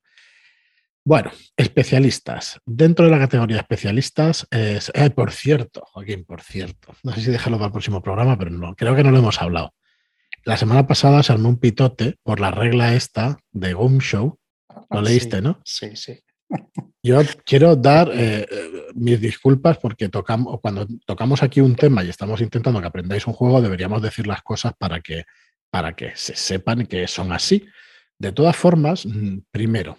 Bueno, 1.05 1.31
especialistas. 1.57 2.61
Dentro 2.65 3.05
de 3.05 3.11
la 3.11 3.19
categoría 3.19 3.57
especialistas, 3.57 4.47
es, 4.51 4.89
eh, 4.93 5.09
por 5.09 5.31
cierto, 5.31 5.83
Joaquín, 5.91 6.23
por 6.23 6.41
cierto, 6.41 6.95
no 7.03 7.13
sé 7.13 7.21
si 7.21 7.31
dejarlo 7.31 7.57
para 7.57 7.67
el 7.67 7.71
próximo 7.73 8.01
programa, 8.01 8.37
pero 8.37 8.51
no, 8.51 8.73
creo 8.75 8.95
que 8.95 9.03
no 9.03 9.11
lo 9.11 9.17
hemos 9.17 9.41
hablado. 9.41 9.73
La 10.45 10.55
semana 10.55 10.87
pasada 10.87 11.21
se 11.21 11.33
armó 11.33 11.49
un 11.49 11.59
pitote 11.59 12.15
por 12.23 12.39
la 12.39 12.51
regla 12.51 12.95
esta 12.95 13.37
de 13.51 13.73
Gum 13.73 13.99
Show. 13.99 14.39
Lo 14.89 14.99
ah, 14.99 15.01
leíste, 15.01 15.41
¿no? 15.41 15.59
Sí, 15.65 15.95
sí. 15.95 16.19
Yo 17.01 17.19
quiero 17.45 17.75
dar 17.75 18.09
eh, 18.13 18.47
eh, 18.49 18.71
mis 18.93 19.19
disculpas 19.19 19.77
porque 19.77 20.07
tocamos, 20.07 20.59
cuando 20.61 20.87
tocamos 21.05 21.43
aquí 21.43 21.59
un 21.59 21.75
tema 21.75 22.03
y 22.03 22.09
estamos 22.09 22.39
intentando 22.39 22.79
que 22.79 22.87
aprendáis 22.87 23.27
un 23.27 23.33
juego, 23.33 23.61
deberíamos 23.61 24.01
decir 24.01 24.25
las 24.25 24.41
cosas 24.41 24.73
para 24.77 25.01
que, 25.01 25.25
para 25.69 25.95
que 25.95 26.11
se 26.15 26.35
sepan 26.35 26.85
que 26.85 27.07
son 27.07 27.33
así. 27.33 27.65
De 28.17 28.31
todas 28.31 28.55
formas, 28.55 29.05
mm, 29.05 29.39
primero, 29.51 29.97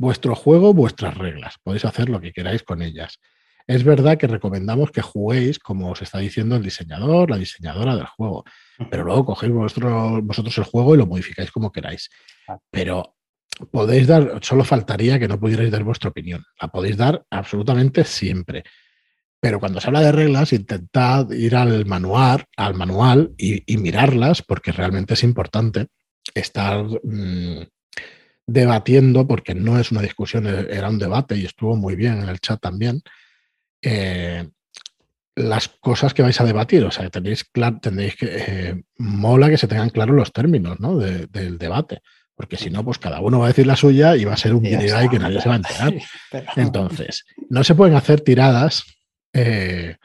Vuestro 0.00 0.34
juego, 0.34 0.72
vuestras 0.72 1.14
reglas. 1.18 1.56
Podéis 1.62 1.84
hacer 1.84 2.08
lo 2.08 2.22
que 2.22 2.32
queráis 2.32 2.62
con 2.62 2.80
ellas. 2.80 3.20
Es 3.66 3.84
verdad 3.84 4.16
que 4.16 4.26
recomendamos 4.26 4.90
que 4.90 5.02
juguéis 5.02 5.58
como 5.58 5.90
os 5.90 6.00
está 6.00 6.20
diciendo 6.20 6.56
el 6.56 6.62
diseñador, 6.62 7.28
la 7.30 7.36
diseñadora 7.36 7.94
del 7.94 8.06
juego, 8.06 8.44
pero 8.90 9.04
luego 9.04 9.26
cogéis 9.26 9.52
vosotros 9.52 10.56
el 10.56 10.64
juego 10.64 10.94
y 10.94 10.98
lo 10.98 11.06
modificáis 11.06 11.50
como 11.50 11.70
queráis. 11.70 12.08
Pero 12.70 13.14
podéis 13.70 14.06
dar, 14.06 14.38
solo 14.40 14.64
faltaría 14.64 15.18
que 15.18 15.28
no 15.28 15.38
pudierais 15.38 15.70
dar 15.70 15.84
vuestra 15.84 16.08
opinión. 16.08 16.42
La 16.58 16.68
podéis 16.68 16.96
dar 16.96 17.22
absolutamente 17.28 18.02
siempre. 18.04 18.64
Pero 19.38 19.60
cuando 19.60 19.82
se 19.82 19.88
habla 19.88 20.00
de 20.00 20.12
reglas, 20.12 20.54
intentad 20.54 21.30
ir 21.32 21.56
al 21.56 21.84
manual, 21.84 22.46
al 22.56 22.72
manual 22.72 23.34
y, 23.36 23.76
mirarlas, 23.76 24.40
porque 24.40 24.72
realmente 24.72 25.12
es 25.12 25.22
importante 25.24 25.88
estar 26.34 26.86
mm, 27.02 27.66
debatiendo, 28.52 29.26
porque 29.26 29.54
no 29.54 29.78
es 29.78 29.92
una 29.92 30.02
discusión, 30.02 30.46
e-, 30.46 30.66
era 30.70 30.88
un 30.88 30.98
debate 30.98 31.36
y 31.36 31.44
estuvo 31.44 31.76
muy 31.76 31.96
bien 31.96 32.20
en 32.22 32.28
el 32.28 32.40
chat 32.40 32.60
también, 32.60 33.02
eh, 33.82 34.48
las 35.36 35.68
cosas 35.68 36.12
que 36.12 36.22
vais 36.22 36.40
a 36.40 36.44
debatir. 36.44 36.84
O 36.84 36.90
sea, 36.90 37.08
tenéis, 37.08 37.48
tendréis 37.80 38.16
que, 38.16 38.28
eh, 38.30 38.82
mola 38.98 39.48
que 39.48 39.56
se 39.56 39.68
tengan 39.68 39.90
claros 39.90 40.16
los 40.16 40.32
términos 40.32 40.80
¿no? 40.80 40.98
del 40.98 41.58
debate. 41.58 42.02
Porque 42.34 42.56
si 42.56 42.70
no, 42.70 42.82
pues 42.84 42.98
cada 42.98 43.20
uno 43.20 43.38
va 43.38 43.46
a 43.46 43.48
decir 43.48 43.66
la 43.66 43.76
suya 43.76 44.16
y 44.16 44.24
va 44.24 44.32
a 44.32 44.38
ser 44.38 44.54
un 44.54 44.62
video 44.62 45.10
que 45.10 45.18
nadie 45.18 45.40
se 45.42 45.48
va 45.48 45.56
a 45.56 45.58
enterar. 45.58 45.94
Entonces, 46.56 47.24
no 47.50 47.62
se 47.64 47.74
pueden 47.74 47.94
hacer 47.94 48.22
tiradas 48.22 48.84
eh, 49.34 49.96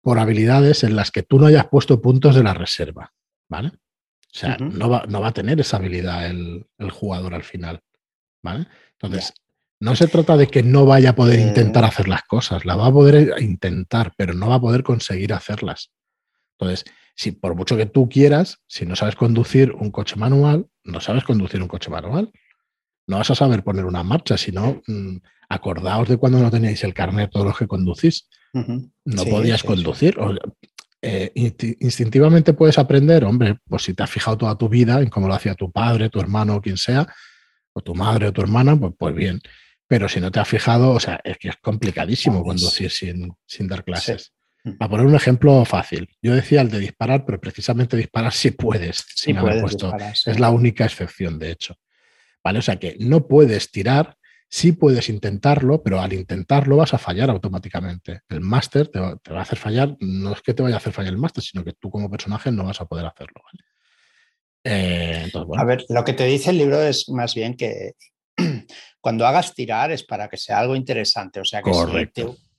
por 0.00 0.20
habilidades 0.20 0.84
en 0.84 0.94
las 0.94 1.10
que 1.10 1.24
tú 1.24 1.40
no 1.40 1.46
hayas 1.46 1.66
puesto 1.66 2.00
puntos 2.00 2.36
de 2.36 2.44
la 2.44 2.54
reserva. 2.54 3.12
¿Vale? 3.48 3.72
O 4.38 4.40
sea, 4.40 4.56
no, 4.60 4.88
va, 4.88 5.04
no, 5.08 5.20
va, 5.20 5.28
a 5.28 5.32
tener 5.32 5.58
esa 5.58 5.78
habilidad 5.78 6.26
el, 6.30 6.64
jugador 6.92 7.34
al 7.34 7.42
final. 7.42 7.80
¿Vale? 8.40 8.68
Entonces, 8.92 9.34
no 9.80 9.96
se 9.96 10.06
trata 10.06 10.36
de 10.36 10.46
que 10.46 10.62
no 10.62 10.86
vaya 10.86 11.10
a 11.10 11.14
poder 11.16 11.40
intentar 11.40 11.82
eh. 11.82 11.88
hacer 11.88 12.06
las 12.06 12.22
cosas, 12.22 12.64
la 12.64 12.76
va 12.76 12.86
a 12.86 12.92
poder 12.92 13.42
intentar, 13.42 14.12
pero 14.16 14.34
no 14.34 14.48
va 14.48 14.56
a 14.56 14.60
poder 14.60 14.84
conseguir 14.84 15.32
hacerlas. 15.32 15.90
Entonces, 16.56 16.84
si 17.16 17.32
por 17.32 17.56
mucho 17.56 17.76
que 17.76 17.86
tú 17.86 18.08
quieras, 18.08 18.60
si 18.68 18.86
no 18.86 18.94
sabes 18.94 19.16
conducir 19.16 19.72
un 19.72 19.90
coche 19.90 20.14
manual, 20.14 20.68
no 20.84 21.00
sabes 21.00 21.24
conducir 21.24 21.60
un 21.60 21.68
coche 21.68 21.90
manual. 21.90 22.30
No 23.08 23.16
vas 23.16 23.30
a 23.32 23.34
saber 23.34 23.64
poner 23.64 23.86
una 23.86 24.04
marcha, 24.04 24.38
sino 24.38 24.82
mm, 24.86 25.16
acordaos 25.48 26.08
de 26.08 26.16
cuando 26.16 26.38
no 26.38 26.50
teníais 26.50 26.84
el 26.84 26.94
carnet 26.94 27.30
todos 27.32 27.46
los 27.46 27.58
que 27.58 27.66
conducís. 27.66 28.28
No 28.52 29.24
podías 29.24 29.64
conducir. 29.64 30.16
Eh, 31.00 31.30
instintivamente 31.80 32.54
puedes 32.54 32.76
aprender, 32.76 33.24
hombre, 33.24 33.58
pues 33.68 33.84
si 33.84 33.94
te 33.94 34.02
has 34.02 34.10
fijado 34.10 34.36
toda 34.36 34.58
tu 34.58 34.68
vida 34.68 35.00
en 35.00 35.08
cómo 35.08 35.28
lo 35.28 35.34
hacía 35.34 35.54
tu 35.54 35.70
padre, 35.70 36.10
tu 36.10 36.20
hermano 36.20 36.56
o 36.56 36.60
quien 36.60 36.76
sea, 36.76 37.06
o 37.72 37.80
tu 37.80 37.94
madre 37.94 38.28
o 38.28 38.32
tu 38.32 38.40
hermana, 38.40 38.76
pues, 38.76 38.92
pues 38.98 39.14
bien. 39.14 39.40
Pero 39.86 40.08
si 40.08 40.20
no 40.20 40.30
te 40.30 40.40
has 40.40 40.48
fijado, 40.48 40.90
o 40.90 41.00
sea, 41.00 41.20
es 41.24 41.38
que 41.38 41.48
es 41.48 41.56
complicadísimo 41.62 42.42
conducir 42.42 42.90
sin, 42.90 43.32
sin 43.46 43.68
dar 43.68 43.84
clases. 43.84 44.32
Mm. 44.64 44.72
Para 44.72 44.90
poner 44.90 45.06
un 45.06 45.14
ejemplo 45.14 45.64
fácil, 45.64 46.08
yo 46.20 46.34
decía 46.34 46.60
el 46.60 46.70
de 46.70 46.80
disparar, 46.80 47.24
pero 47.24 47.40
precisamente 47.40 47.96
disparar 47.96 48.32
si 48.32 48.50
puedes, 48.50 49.04
sin 49.14 49.38
haber 49.38 49.62
puesto. 49.62 49.96
Es 50.26 50.38
la 50.38 50.50
única 50.50 50.84
excepción, 50.84 51.38
de 51.38 51.52
hecho. 51.52 51.76
¿Vale? 52.44 52.58
O 52.58 52.62
sea 52.62 52.76
que 52.76 52.96
no 53.00 53.26
puedes 53.26 53.70
tirar, 53.70 54.17
sí 54.48 54.72
puedes 54.72 55.08
intentarlo, 55.08 55.82
pero 55.82 56.00
al 56.00 56.12
intentarlo 56.12 56.76
vas 56.76 56.94
a 56.94 56.98
fallar 56.98 57.30
automáticamente. 57.30 58.22
El 58.28 58.40
máster 58.40 58.88
te, 58.88 58.98
va 58.98 59.18
a 59.30 59.42
hacer 59.42 59.58
fallar, 59.58 59.96
no 60.00 60.32
es 60.32 60.42
que 60.42 60.54
te 60.54 60.62
vaya 60.62 60.76
a 60.76 60.78
hacer 60.78 60.92
fallar 60.92 61.12
el 61.12 61.18
máster, 61.18 61.44
sino 61.44 61.64
que 61.64 61.74
tú 61.74 61.90
como 61.90 62.10
personaje 62.10 62.50
no 62.50 62.64
vas 62.64 62.80
a 62.80 62.86
poder 62.86 63.06
hacerlo. 63.06 63.42
Eh, 64.64 65.30
a 65.56 65.64
ver, 65.64 65.84
lo 65.88 66.04
que 66.04 66.14
te 66.14 66.24
dice 66.24 66.50
el 66.50 66.58
libro 66.58 66.80
es 66.80 67.08
más 67.08 67.34
bien 67.34 67.56
que 67.56 67.92
cuando 69.00 69.26
hagas 69.26 69.54
tirar 69.54 69.90
es 69.92 70.02
para 70.02 70.28
que 70.28 70.36
sea 70.36 70.58
algo 70.60 70.74
interesante. 70.74 71.40
O 71.40 71.44
sea 71.44 71.62
que 71.62 71.72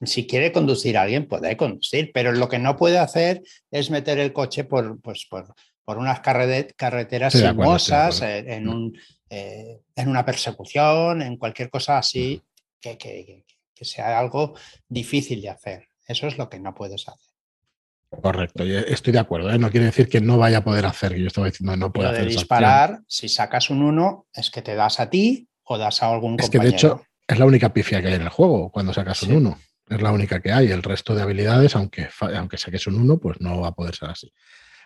si, 0.04 0.28
quiere 0.28 0.52
conducir 0.52 0.98
a 0.98 1.04
alguien, 1.04 1.28
puede 1.28 1.58
conducir, 1.58 2.12
pero 2.14 2.32
lo 2.32 2.48
que 2.48 2.60
no 2.60 2.78
puede 2.78 3.00
hacer 3.00 3.42
es 3.72 3.90
meter 3.90 4.20
el 4.20 4.32
coche 4.32 4.64
por, 4.64 5.02
pues, 5.02 5.28
por, 5.30 5.54
unas 5.98 6.20
carreteras 6.20 7.34
sinuosas, 7.34 8.22
en, 8.22 8.66
mm. 8.66 8.70
un, 8.70 8.94
eh, 9.30 9.82
en 9.96 10.10
una 10.10 10.26
persecución, 10.26 11.22
en 11.22 11.38
cualquier 11.38 11.70
cosa 11.70 11.98
así 11.98 12.42
que, 12.82 12.98
que, 12.98 13.44
sea 13.82 14.20
algo 14.20 14.56
difícil 14.90 15.42
de 15.42 15.50
hacer. 15.50 15.88
Eso 16.06 16.28
es 16.28 16.38
lo 16.38 16.50
que 16.50 16.60
no 16.60 16.76
puedes 16.76 17.08
hacer. 17.08 17.30
Correcto, 18.22 18.64
estoy 18.64 19.14
de 19.14 19.20
acuerdo. 19.20 19.52
¿eh? 19.52 19.60
No 19.60 19.70
quiere 19.70 19.86
decir 19.86 20.10
que 20.10 20.20
no 20.20 20.38
vaya 20.38 20.58
a 20.58 20.64
poder 20.64 20.86
hacer, 20.86 21.16
yo 21.16 21.28
estaba 21.28 21.48
diciendo 21.48 21.78
no 21.78 21.94
puede 21.94 22.10
hacer. 22.10 22.26
De 22.26 22.32
disparar, 22.32 23.00
si 23.08 23.30
sacas 23.30 23.70
un 23.70 23.84
1, 23.84 24.28
es 24.34 24.50
que 24.50 24.62
te 24.62 24.76
das 24.76 25.00
a 25.00 25.10
ti 25.10 25.48
o 25.64 25.78
das 25.78 26.04
a 26.04 26.12
algún 26.12 26.38
es 26.40 26.50
que 26.50 26.60
de 26.60 26.70
hecho 26.70 27.04
es 27.28 27.38
la 27.38 27.46
única 27.46 27.72
pifia 27.72 28.02
que 28.02 28.08
hay 28.08 28.16
en 28.16 28.24
el 28.24 28.30
juego 28.30 28.72
cuando 28.72 28.92
sacas 28.92 29.22
un 29.24 29.36
1. 29.36 29.60
Es 29.90 30.02
la 30.02 30.12
única 30.12 30.40
que 30.40 30.52
hay. 30.52 30.72
El 30.72 30.84
resto 30.84 31.14
de 31.16 31.22
habilidades, 31.22 31.76
aunque, 31.76 32.10
aunque 32.36 32.58
saques 32.58 32.88
un 32.88 32.96
1, 32.96 33.18
pues 33.20 33.40
no 33.40 33.62
va 33.62 33.70
a 33.70 33.74
poder 33.74 33.96
ser 33.96 34.10
así. 34.10 34.32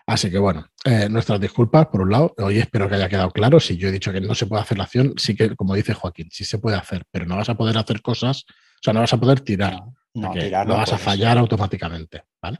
Así 0.05 0.29
que 0.29 0.37
bueno, 0.37 0.67
eh, 0.83 1.07
nuestras 1.09 1.39
disculpas 1.39 1.87
por 1.87 2.01
un 2.01 2.11
lado. 2.11 2.33
Hoy 2.37 2.59
espero 2.59 2.89
que 2.89 2.95
haya 2.95 3.07
quedado 3.07 3.31
claro. 3.31 3.59
Si 3.59 3.77
yo 3.77 3.87
he 3.87 3.91
dicho 3.91 4.11
que 4.11 4.19
no 4.19 4.35
se 4.35 4.45
puede 4.45 4.61
hacer 4.61 4.77
la 4.77 4.83
acción, 4.83 5.13
sí 5.17 5.35
que, 5.35 5.55
como 5.55 5.75
dice 5.75 5.93
Joaquín, 5.93 6.29
sí 6.31 6.43
se 6.43 6.57
puede 6.57 6.75
hacer, 6.75 7.03
pero 7.09 7.25
no 7.25 7.37
vas 7.37 7.49
a 7.49 7.55
poder 7.55 7.77
hacer 7.77 8.01
cosas, 8.01 8.45
o 8.47 8.83
sea, 8.83 8.93
no 8.93 8.99
vas 8.99 9.13
a 9.13 9.19
poder 9.19 9.41
tirar. 9.41 9.79
No, 10.13 10.31
tirar 10.31 10.67
no 10.67 10.75
vas 10.75 10.91
a 10.91 10.97
fallar 10.97 11.37
automáticamente. 11.37 12.23
¿vale? 12.41 12.57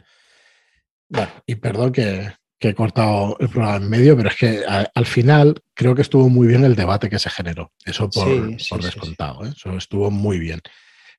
Bueno, 1.10 1.32
y 1.45 1.56
perdón 1.56 1.91
que, 1.91 2.32
que 2.63 2.69
he 2.69 2.75
cortado 2.75 3.36
el 3.41 3.49
programa 3.49 3.75
en 3.75 3.89
medio, 3.89 4.15
pero 4.15 4.29
es 4.29 4.38
que 4.38 4.63
al 4.65 5.06
final 5.06 5.62
creo 5.73 5.93
que 5.93 6.01
estuvo 6.01 6.29
muy 6.29 6.47
bien 6.47 6.63
el 6.63 6.77
debate 6.77 7.10
que 7.10 7.19
se 7.19 7.29
generó. 7.29 7.73
Eso 7.84 8.10
por, 8.10 8.82
descontado, 8.82 9.45
¿eh? 9.45 9.51
eso 9.53 9.75
estuvo 9.75 10.10
muy 10.10 10.39
bien. 10.39 10.62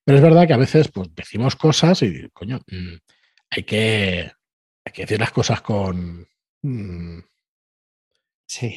Pero 0.04 0.16
es 0.16 0.24
verdad 0.24 0.46
que 0.46 0.54
a 0.54 0.56
veces 0.56 0.88
pues, 0.88 1.14
decimos 1.14 1.54
cosas 1.54 2.00
y, 2.00 2.30
coño, 2.32 2.60
mm, 2.66 2.94
hay, 3.50 3.62
que, 3.64 4.32
hay 4.84 4.92
que 4.92 5.02
decir 5.02 5.20
las 5.20 5.32
cosas 5.32 5.60
con, 5.60 6.26
mm, 6.62 7.18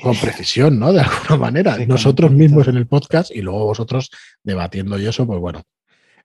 con 0.02 0.16
precisión, 0.18 0.80
¿no? 0.80 0.94
De 0.94 1.02
alguna 1.02 1.38
manera. 1.52 1.78
Nosotros 1.86 2.32
mismos 2.32 2.68
en 2.68 2.78
el 2.78 2.88
podcast 2.88 3.32
y 3.32 3.42
luego 3.42 3.66
vosotros 3.66 4.10
debatiendo 4.44 4.98
y 4.98 5.08
eso, 5.08 5.26
pues 5.28 5.40
bueno, 5.40 5.64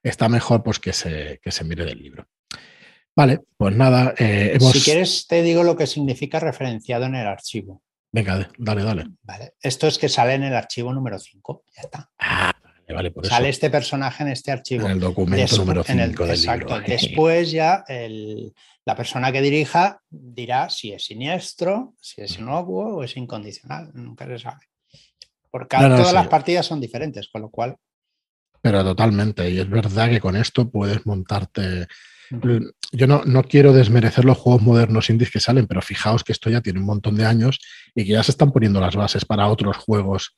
está 0.03 0.29
mejor 0.29 0.63
pues 0.63 0.79
que 0.79 0.93
se, 0.93 1.41
que 1.43 1.51
se 1.51 1.65
mire 1.65 1.85
del 1.85 1.99
libro. 1.99 2.27
Vale, 3.15 3.41
pues 3.57 3.77
nada. 3.77 4.15
Eh, 4.19 4.59
si 4.73 4.81
quieres, 4.81 5.27
te 5.27 5.43
digo 5.43 5.65
lo 5.65 5.77
que 5.77 5.87
significa 5.87 6.41
referenciado 6.41 7.05
en 7.05 7.17
el 7.17 7.27
archivo. 7.27 7.83
Venga, 8.11 8.49
dale, 8.59 8.85
dale. 8.85 9.07
Vale. 9.23 9.55
Esto 9.61 9.87
es 9.87 9.99
que 9.99 10.09
sale 10.09 10.35
en 10.35 10.45
el 10.45 10.55
archivo 10.55 10.93
número 10.93 11.19
5. 11.19 11.65
Ya 11.77 11.83
está. 11.83 12.11
Ah, 12.19 12.52
vale, 12.93 13.09
vale, 13.09 13.11
por 13.11 13.27
Sale 13.27 13.49
este 13.49 13.71
personaje 13.71 14.23
en 14.23 14.31
este 14.31 14.51
archivo. 14.51 14.87
En 14.87 14.93
el 14.93 15.01
documento 15.01 15.57
número 15.57 15.83
5 15.85 16.27
del 16.27 16.35
exacto. 16.35 16.81
Después 16.81 17.51
ya 17.51 17.85
la 18.85 18.97
persona 18.97 19.31
que 19.33 19.41
dirija 19.41 20.01
dirá 20.11 20.69
si 20.71 20.93
es 20.93 21.05
siniestro, 21.05 21.95
si 22.01 22.23
es 22.23 22.39
inocuo 22.39 22.97
o 22.97 23.03
es 23.05 23.17
incondicional. 23.17 23.91
Nunca 23.95 24.27
se 24.27 24.39
sabe. 24.39 24.67
Porque 25.51 25.77
todas 25.77 26.13
las 26.13 26.29
partidas 26.29 26.67
son 26.67 26.81
diferentes, 26.81 27.29
con 27.29 27.43
lo 27.43 27.51
cual. 27.51 27.77
Pero 28.61 28.83
totalmente. 28.85 29.51
Y 29.51 29.59
es 29.59 29.69
verdad 29.69 30.09
que 30.09 30.21
con 30.21 30.37
esto 30.37 30.71
puedes 30.71 31.05
montarte 31.05 31.87
yo 32.93 33.07
no, 33.07 33.23
no, 33.25 33.43
quiero 33.43 33.73
desmerecer 33.73 34.25
los 34.25 34.39
juegos 34.39 34.63
modernos 34.63 35.11
indies 35.11 35.31
que 35.31 35.41
salen, 35.41 35.67
pero 35.67 35.83
fijaos 35.83 36.25
que 36.25 36.33
esto 36.33 36.49
ya 36.49 36.61
tiene 36.61 36.81
un 36.81 36.87
montón 36.87 37.17
de 37.17 37.27
años 37.27 37.59
y 37.95 38.05
que 38.05 38.13
ya 38.13 38.23
se 38.23 38.31
están 38.31 38.53
poniendo 38.53 38.81
las 38.81 38.97
bases 38.97 39.25
para 39.25 39.49
otros 39.49 39.77
juegos 39.77 40.35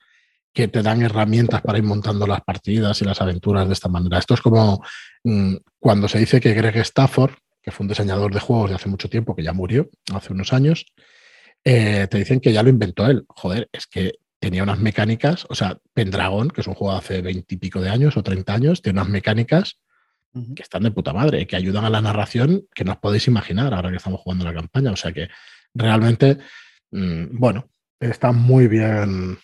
que 0.54 0.68
te 0.68 0.82
dan 0.82 1.02
herramientas 1.02 1.60
para 1.62 1.78
ir 1.78 1.84
montando 1.84 2.26
las 2.26 2.40
partidas 2.42 3.02
y 3.02 3.04
las 3.04 3.20
aventuras 3.20 3.66
de 3.66 3.74
esta 3.74 3.88
manera. 3.88 4.18
Esto 4.18 4.34
es 4.34 4.40
como 4.40 4.82
mm, 5.24 5.56
cuando 5.80 6.06
se 6.08 6.20
dice 6.20 6.40
que 6.40 6.54
Greg 6.54 6.76
Stafford, 6.76 7.32
que 7.60 7.72
fue 7.72 7.84
un 7.84 7.88
diseñador 7.88 8.32
de 8.32 8.40
juegos 8.40 8.70
de 8.70 8.76
hace 8.76 8.88
mucho 8.88 9.10
tiempo, 9.10 9.34
que 9.34 9.42
ya 9.42 9.52
murió 9.52 9.90
hace 10.14 10.32
unos 10.32 10.52
años, 10.52 10.86
eh, 11.64 12.06
te 12.08 12.18
dicen 12.18 12.40
que 12.40 12.52
ya 12.52 12.62
lo 12.62 12.70
inventó 12.70 13.06
él. 13.06 13.24
Joder, 13.28 13.68
es 13.72 13.86
que 13.88 14.14
tenía 14.38 14.62
unas 14.62 14.78
mecánicas, 14.78 15.44
o 15.48 15.54
sea, 15.54 15.78
Pendragon, 15.92 16.50
que 16.50 16.60
es 16.60 16.66
un 16.68 16.74
juego 16.74 16.92
de 16.92 16.98
hace 16.98 17.22
veintipico 17.22 17.80
de 17.80 17.90
años 17.90 18.16
o 18.16 18.22
treinta 18.22 18.54
años, 18.54 18.80
tiene 18.80 19.00
unas 19.00 19.10
mecánicas 19.10 19.80
que 20.56 20.62
están 20.62 20.82
de 20.82 20.90
puta 20.90 21.12
madre, 21.12 21.46
que 21.46 21.54
ayudan 21.54 21.84
a 21.84 21.90
la 21.90 22.00
narración 22.00 22.66
que 22.74 22.84
no 22.84 22.92
os 22.92 22.98
podéis 22.98 23.28
imaginar 23.28 23.72
ahora 23.72 23.90
que 23.90 23.98
estamos 23.98 24.20
jugando 24.20 24.44
la 24.44 24.52
campaña. 24.52 24.90
O 24.90 24.96
sea 24.96 25.12
que 25.12 25.28
realmente, 25.72 26.38
mm, 26.90 27.38
bueno, 27.38 27.70
está 28.00 28.32
muy 28.32 28.66
bien 28.66 29.38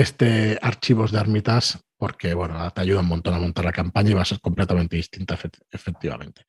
este 0.00 0.58
archivos 0.62 1.12
de 1.12 1.18
Armitas 1.18 1.78
porque, 1.96 2.32
bueno, 2.34 2.70
te 2.70 2.80
ayuda 2.80 3.00
un 3.00 3.06
montón 3.06 3.34
a 3.34 3.40
montar 3.40 3.64
la 3.64 3.72
campaña 3.72 4.10
y 4.10 4.14
va 4.14 4.22
a 4.22 4.26
ser 4.26 4.40
completamente 4.40 4.96
distinta, 4.96 5.36
efectivamente. 5.70 6.42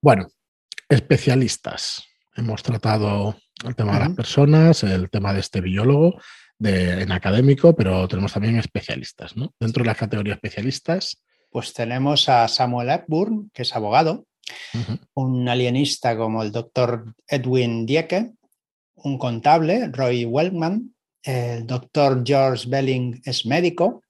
Bueno, 0.00 0.28
especialistas. 0.88 2.04
Hemos 2.36 2.62
tratado 2.62 3.36
el 3.64 3.74
tema 3.74 3.94
de 3.94 3.98
las 4.00 4.14
personas, 4.14 4.84
el 4.84 5.10
tema 5.10 5.34
de 5.34 5.40
este 5.40 5.60
biólogo 5.60 6.20
de, 6.56 7.02
en 7.02 7.10
académico, 7.10 7.74
pero 7.74 8.06
tenemos 8.06 8.32
también 8.32 8.56
especialistas, 8.56 9.36
¿no? 9.36 9.52
Dentro 9.58 9.82
de 9.82 9.88
la 9.88 9.96
categoría 9.96 10.34
especialistas, 10.34 11.20
pues 11.50 11.72
tenemos 11.72 12.28
a 12.28 12.46
Samuel 12.46 12.90
Epburn, 12.90 13.50
que 13.52 13.62
es 13.62 13.74
abogado, 13.74 14.26
un 15.14 15.48
alienista 15.48 16.16
como 16.16 16.42
el 16.42 16.52
doctor 16.52 17.14
Edwin 17.26 17.86
Dieke, 17.86 18.32
un 18.94 19.18
contable, 19.18 19.88
Roy 19.88 20.24
Wellman, 20.24 20.94
el 21.22 21.66
doctor 21.66 22.22
George 22.24 22.68
Belling 22.68 23.20
es 23.24 23.46
médico. 23.46 24.02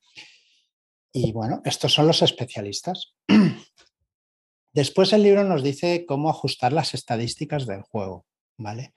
Y 1.12 1.32
bueno, 1.32 1.62
estos 1.64 1.92
son 1.92 2.06
los 2.06 2.22
especialistas. 2.22 3.14
Después 4.72 5.12
el 5.12 5.22
libro 5.22 5.44
nos 5.44 5.62
dice 5.62 6.04
cómo 6.06 6.30
ajustar 6.30 6.72
las 6.72 6.94
estadísticas 6.94 7.66
del 7.66 7.82
juego, 7.82 8.26
¿vale? 8.56 8.94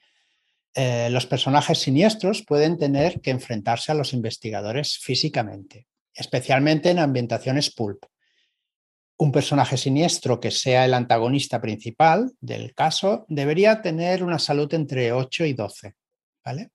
Eh, 0.74 1.10
los 1.10 1.26
personajes 1.26 1.80
siniestros 1.80 2.44
pueden 2.46 2.78
tener 2.78 3.22
que 3.22 3.32
enfrentarse 3.32 3.92
a 3.92 3.96
los 3.96 4.14
investigadores 4.14 4.98
físicamente, 4.98 5.88
especialmente 6.14 6.90
en 6.92 7.00
ambientaciones 7.00 7.74
pulp 7.74 8.06
un 9.22 9.32
personaje 9.32 9.78
siniestro 9.78 10.40
que 10.40 10.50
sea 10.50 10.84
el 10.84 10.96
antagonista 10.96 11.62
principal 11.62 12.32
del 12.42 12.74
caso 12.74 13.28
debería 13.30 13.80
tener 13.84 14.24
una 14.24 14.40
salud 14.40 14.74
entre 14.74 15.14
8 15.14 15.46
y 15.46 15.54
12. 15.54 15.94
¿vale? 16.44 16.72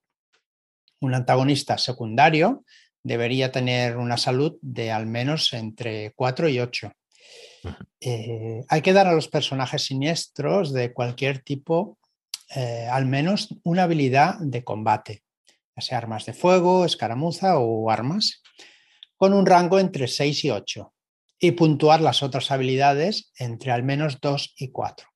Un 1.01 1.15
antagonista 1.15 1.79
secundario 1.79 2.65
debería 3.03 3.53
tener 3.53 3.97
una 3.97 4.17
salud 4.17 4.57
de 4.63 4.91
al 4.91 5.07
menos 5.07 5.53
entre 5.53 6.13
4 6.17 6.49
y 6.49 6.61
8. 6.61 6.93
Eh, 8.01 8.65
hay 8.69 8.83
que 8.83 8.93
dar 8.93 9.07
a 9.07 9.13
los 9.13 9.29
personajes 9.29 9.85
siniestros 9.85 10.73
de 10.73 10.93
cualquier 10.93 11.41
tipo 11.41 11.99
eh, 12.55 12.87
al 12.91 13.07
menos 13.07 13.49
una 13.65 13.85
habilidad 13.85 14.39
de 14.39 14.63
combate, 14.63 15.25
ya 15.75 15.83
sea 15.83 15.99
armas 15.99 16.27
de 16.27 16.33
fuego, 16.33 16.85
escaramuza 16.85 17.59
o 17.59 17.91
armas, 17.91 18.43
con 19.17 19.33
un 19.33 19.47
rango 19.47 19.81
entre 19.81 20.07
6 20.07 20.45
y 20.45 20.51
8, 20.51 20.93
y 21.41 21.53
puntuar 21.53 22.01
las 22.01 22.23
otras 22.23 22.51
habilidades 22.51 23.33
entre 23.39 23.73
al 23.73 23.83
menos 23.83 24.21
2 24.21 24.55
y 24.59 24.71
4. 24.71 25.09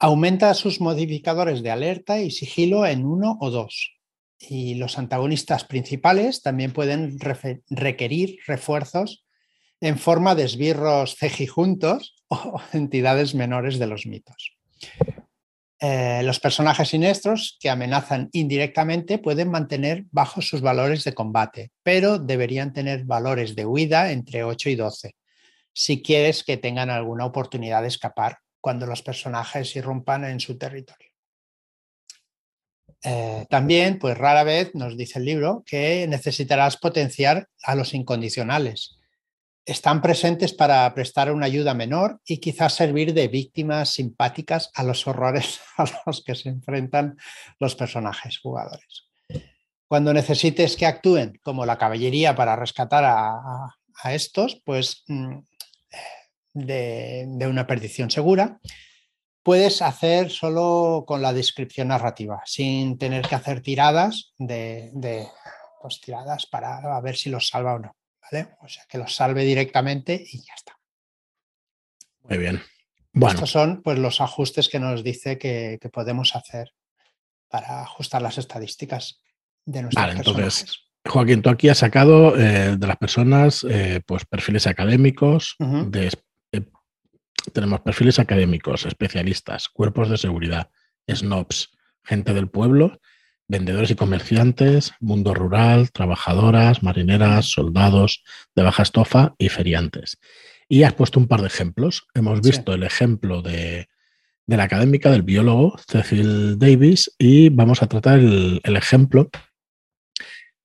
Aumenta 0.00 0.54
sus 0.54 0.80
modificadores 0.80 1.62
de 1.62 1.72
alerta 1.72 2.20
y 2.20 2.30
sigilo 2.30 2.86
en 2.86 3.04
1 3.04 3.38
o 3.40 3.50
2. 3.50 3.96
Y 4.38 4.76
los 4.76 4.96
antagonistas 4.96 5.64
principales 5.64 6.42
también 6.42 6.72
pueden 6.72 7.18
requerir 7.68 8.38
refuerzos 8.46 9.24
en 9.80 9.98
forma 9.98 10.36
de 10.36 10.44
esbirros 10.44 11.16
cejijuntos 11.16 12.14
o 12.28 12.60
entidades 12.72 13.34
menores 13.34 13.80
de 13.80 13.86
los 13.88 14.06
mitos. 14.06 14.56
Eh, 15.80 16.22
los 16.24 16.38
personajes 16.38 16.88
siniestros 16.88 17.56
que 17.60 17.70
amenazan 17.70 18.28
indirectamente 18.32 19.18
pueden 19.18 19.50
mantener 19.50 20.04
bajos 20.12 20.48
sus 20.48 20.60
valores 20.60 21.02
de 21.02 21.14
combate, 21.14 21.72
pero 21.82 22.18
deberían 22.18 22.72
tener 22.72 23.04
valores 23.04 23.56
de 23.56 23.66
huida 23.66 24.12
entre 24.12 24.44
8 24.44 24.70
y 24.70 24.74
12, 24.76 25.14
si 25.72 26.02
quieres 26.02 26.42
que 26.42 26.56
tengan 26.56 26.90
alguna 26.90 27.26
oportunidad 27.26 27.82
de 27.82 27.88
escapar 27.88 28.38
cuando 28.60 28.86
los 28.86 29.02
personajes 29.02 29.74
irrumpan 29.76 30.24
en 30.24 30.40
su 30.40 30.56
territorio. 30.58 31.08
Eh, 33.04 33.46
también, 33.48 33.98
pues 33.98 34.18
rara 34.18 34.42
vez 34.42 34.74
nos 34.74 34.96
dice 34.96 35.20
el 35.20 35.24
libro 35.24 35.62
que 35.64 36.06
necesitarás 36.08 36.76
potenciar 36.76 37.48
a 37.62 37.74
los 37.74 37.94
incondicionales, 37.94 38.98
están 39.68 40.00
presentes 40.00 40.54
para 40.54 40.92
prestar 40.94 41.30
una 41.30 41.44
ayuda 41.44 41.74
menor 41.74 42.20
y 42.24 42.38
quizás 42.38 42.72
servir 42.74 43.12
de 43.12 43.28
víctimas 43.28 43.90
simpáticas 43.90 44.70
a 44.74 44.82
los 44.82 45.06
horrores 45.06 45.60
a 45.76 45.84
los 46.06 46.24
que 46.24 46.34
se 46.34 46.48
enfrentan 46.48 47.18
los 47.58 47.74
personajes 47.74 48.38
jugadores. 48.38 49.08
Cuando 49.86 50.12
necesites 50.12 50.76
que 50.76 50.86
actúen 50.86 51.38
como 51.42 51.66
la 51.66 51.76
caballería 51.76 52.34
para 52.34 52.56
rescatar 52.56 53.04
a, 53.04 53.74
estos, 54.12 54.62
pues 54.64 55.04
de, 56.66 57.46
una 57.48 57.66
perdición 57.66 58.10
segura, 58.10 58.60
puedes 59.42 59.82
hacer 59.82 60.30
solo 60.30 61.04
con 61.06 61.22
la 61.22 61.32
descripción 61.32 61.88
narrativa, 61.88 62.42
sin 62.44 62.98
tener 62.98 63.26
que 63.26 63.34
hacer 63.34 63.62
tiradas 63.62 64.32
de, 64.38 64.90
de 64.94 65.26
pues, 65.80 66.00
tiradas 66.00 66.46
para 66.46 67.00
ver 67.00 67.16
si 67.16 67.30
los 67.30 67.48
salva 67.48 67.74
o 67.74 67.78
no. 67.78 67.98
O 68.60 68.68
sea, 68.68 68.84
que 68.88 68.98
los 68.98 69.14
salve 69.14 69.44
directamente 69.44 70.22
y 70.30 70.38
ya 70.38 70.54
está. 70.54 70.78
Muy 72.24 72.38
bien. 72.38 72.60
Bueno. 73.12 73.34
Estos 73.34 73.50
son 73.50 73.82
pues, 73.82 73.98
los 73.98 74.20
ajustes 74.20 74.68
que 74.68 74.78
nos 74.78 75.02
dice 75.02 75.38
que, 75.38 75.78
podemos 75.92 76.36
hacer 76.36 76.72
para 77.48 77.82
ajustar 77.82 78.20
las 78.20 78.36
estadísticas 78.36 79.22
de 79.64 79.82
nuestros 79.82 80.04
vale, 80.04 80.18
Entonces, 80.18 80.84
Joaquín, 81.06 81.40
tú 81.40 81.48
aquí 81.48 81.70
has 81.70 81.78
sacado 81.78 82.38
eh, 82.38 82.76
de 82.76 82.86
las 82.86 82.96
personas 82.98 83.64
eh, 83.68 84.02
pues 84.04 84.26
perfiles 84.26 84.66
académicos, 84.66 85.56
eh, 85.58 86.10
tenemos 87.50 87.80
perfiles 87.80 88.18
académicos, 88.18 88.86
especialistas, 88.86 89.68
cuerpos 89.68 90.08
de 90.08 90.18
seguridad, 90.18 90.70
snobs, 91.08 91.70
gente 92.02 92.34
del 92.34 92.48
pueblo 92.48 93.00
vendedores 93.48 93.90
y 93.90 93.94
comerciantes, 93.94 94.92
mundo 95.00 95.34
rural, 95.34 95.90
trabajadoras, 95.90 96.82
marineras, 96.82 97.46
soldados 97.46 98.22
de 98.54 98.62
baja 98.62 98.82
estofa 98.82 99.34
y 99.38 99.48
feriantes. 99.48 100.18
Y 100.68 100.82
has 100.82 100.92
puesto 100.92 101.18
un 101.18 101.26
par 101.26 101.40
de 101.40 101.46
ejemplos. 101.46 102.06
Hemos 102.14 102.42
visto 102.42 102.74
el 102.74 102.82
ejemplo 102.82 103.40
de, 103.40 103.88
la 104.46 104.62
académica, 104.62 105.10
del 105.10 105.22
biólogo 105.22 105.78
Cecil 105.88 106.58
Davis, 106.58 107.14
y 107.18 107.48
vamos 107.48 107.82
a 107.82 107.86
tratar 107.86 108.18
el, 108.18 108.60
ejemplo 108.64 109.30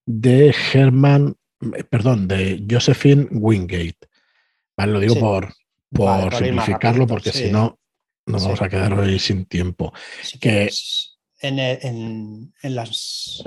de 0.05 0.53
Herman, 0.73 1.35
perdón, 1.89 2.27
de 2.27 2.65
Josephine 2.69 3.27
Wingate. 3.31 4.09
Vale, 4.75 4.91
lo 4.91 4.99
digo 4.99 5.15
por, 5.15 5.53
por 5.93 6.33
simplificarlo, 6.35 7.07
porque 7.07 7.31
si 7.31 7.51
no, 7.51 7.79
nos 8.25 8.43
vamos 8.43 8.61
a 8.61 8.69
quedar 8.69 8.93
hoy 8.93 9.19
sin 9.19 9.45
tiempo. 9.45 9.93
que, 10.39 10.69
en, 11.41 12.53
las... 12.63 13.43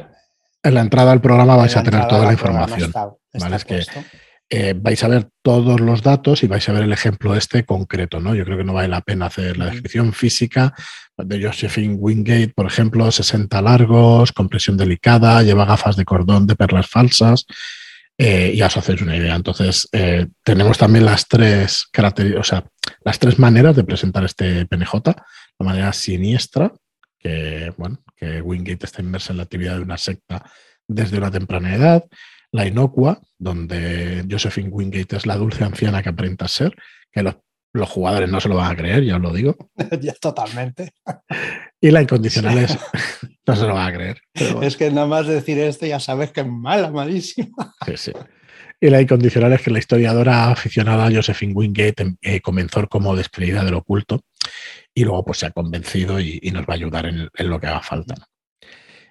En 0.62 0.74
la 0.74 0.80
entrada 0.80 1.12
al 1.12 1.20
programa 1.20 1.56
vais 1.56 1.76
a 1.76 1.82
tener 1.82 2.06
toda 2.08 2.26
la 2.26 2.32
información. 2.32 2.92
¿vale? 2.92 3.56
es 3.56 3.64
que 3.64 3.82
eh, 4.48 4.74
vais 4.76 5.02
a 5.02 5.08
ver 5.08 5.28
todos 5.42 5.80
los 5.80 6.02
datos 6.02 6.44
y 6.44 6.46
vais 6.46 6.68
a 6.68 6.72
ver 6.72 6.84
el 6.84 6.92
ejemplo 6.92 7.34
este 7.34 7.64
concreto, 7.64 8.20
¿no? 8.20 8.32
Yo 8.34 8.44
creo 8.44 8.56
que 8.56 8.64
no 8.64 8.74
vale 8.74 8.86
la 8.86 9.00
pena 9.00 9.26
hacer 9.26 9.56
la 9.56 9.66
descripción 9.66 10.12
física 10.12 10.72
de 11.16 11.42
Josephine 11.42 11.94
Wingate, 11.94 12.52
por 12.54 12.66
ejemplo, 12.66 13.10
60 13.10 13.60
largos, 13.62 14.30
compresión 14.32 14.76
delicada, 14.76 15.42
lleva 15.42 15.64
gafas 15.64 15.96
de 15.96 16.04
cordón 16.04 16.46
de 16.46 16.54
perlas 16.54 16.86
falsas. 16.86 17.46
Eh, 18.18 18.52
y 18.54 18.62
os 18.62 18.76
hacéis 18.76 19.02
una 19.02 19.16
idea. 19.16 19.34
Entonces, 19.34 19.88
eh, 19.92 20.26
tenemos 20.42 20.78
también 20.78 21.04
las 21.04 21.28
tres 21.28 21.88
o 21.94 22.42
las 23.04 23.18
tres 23.18 23.38
maneras 23.38 23.76
de 23.76 23.84
presentar 23.84 24.24
este 24.24 24.66
PNJ. 24.66 24.92
La 25.58 25.66
manera 25.66 25.92
siniestra, 25.92 26.72
que, 27.18 27.72
bueno, 27.76 27.98
que 28.16 28.40
Wingate 28.40 28.86
está 28.86 29.02
inmersa 29.02 29.32
en 29.32 29.38
la 29.38 29.42
actividad 29.44 29.76
de 29.76 29.82
una 29.82 29.98
secta 29.98 30.44
desde 30.88 31.18
una 31.18 31.30
temprana 31.30 31.74
edad. 31.74 32.04
La 32.52 32.66
inocua, 32.66 33.20
donde 33.38 34.24
Josephine 34.30 34.70
Wingate 34.70 35.16
es 35.16 35.26
la 35.26 35.36
dulce 35.36 35.64
anciana 35.64 36.02
que 36.02 36.08
aparenta 36.08 36.48
ser, 36.48 36.74
que 37.12 37.22
los, 37.22 37.36
jugadores 37.74 38.30
no 38.30 38.40
se 38.40 38.48
lo 38.48 38.56
van 38.56 38.72
a 38.72 38.76
creer, 38.76 39.04
ya 39.04 39.16
os 39.16 39.22
lo 39.22 39.32
digo. 39.32 39.56
ya 40.00 40.14
totalmente. 40.14 40.92
Y 41.80 41.90
la 41.90 42.02
incondicional 42.02 42.58
es, 42.58 42.78
no 43.46 43.56
se 43.56 43.66
lo 43.66 43.74
van 43.74 43.88
a 43.88 43.92
creer. 43.92 44.20
Es 44.62 44.76
que 44.76 44.90
nada 44.90 45.06
más 45.06 45.26
decir 45.26 45.58
esto 45.58 45.86
ya 45.86 46.00
sabes 46.00 46.32
que 46.32 46.40
es 46.40 46.46
mala, 46.46 46.90
malísima. 46.90 47.74
Sí, 47.84 47.96
sí. 47.96 48.12
Y 48.80 48.90
la 48.90 49.00
incondicional 49.00 49.52
es 49.54 49.62
que 49.62 49.70
la 49.70 49.78
historiadora 49.78 50.50
aficionada 50.50 51.10
Josephine 51.10 51.54
Wingate 51.54 52.16
eh, 52.20 52.40
comenzó 52.40 52.86
como 52.88 53.16
descreída 53.16 53.64
del 53.64 53.74
oculto 53.74 54.20
y 54.94 55.04
luego 55.04 55.24
pues 55.24 55.38
se 55.38 55.46
ha 55.46 55.50
convencido 55.50 56.20
y, 56.20 56.40
nos 56.52 56.62
va 56.62 56.74
a 56.74 56.76
ayudar 56.76 57.06
en, 57.06 57.30
lo 57.48 57.60
que 57.60 57.66
haga 57.66 57.80
falta. 57.80 58.14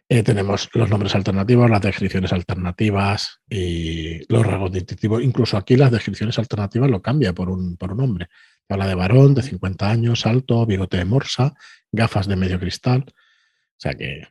Eh, 0.07 0.21
tenemos 0.21 0.69
los 0.73 0.89
nombres 0.89 1.15
alternativos, 1.15 1.69
las 1.69 1.81
descripciones 1.81 2.31
alternativas 2.31 3.39
y 3.49 4.31
los 4.31 4.45
rasgos 4.45 4.71
distintivos. 4.71 5.23
Incluso 5.23 5.57
aquí 5.57 5.75
las 5.75 5.91
descripciones 5.91 6.37
alternativas 6.37 6.91
lo 6.91 7.01
cambia 7.01 7.33
por 7.33 7.49
un, 7.49 7.75
por 7.77 7.91
un 7.91 7.97
nombre. 7.97 8.27
Habla 8.69 8.87
de 8.87 8.95
varón, 8.95 9.33
de 9.33 9.41
50 9.41 9.89
años, 9.89 10.25
alto, 10.25 10.65
bigote 10.65 10.97
de 10.97 11.05
morsa, 11.05 11.53
gafas 11.91 12.27
de 12.27 12.35
medio 12.35 12.59
cristal. 12.59 13.05
O 13.07 13.79
sea 13.79 13.93
que 13.93 14.27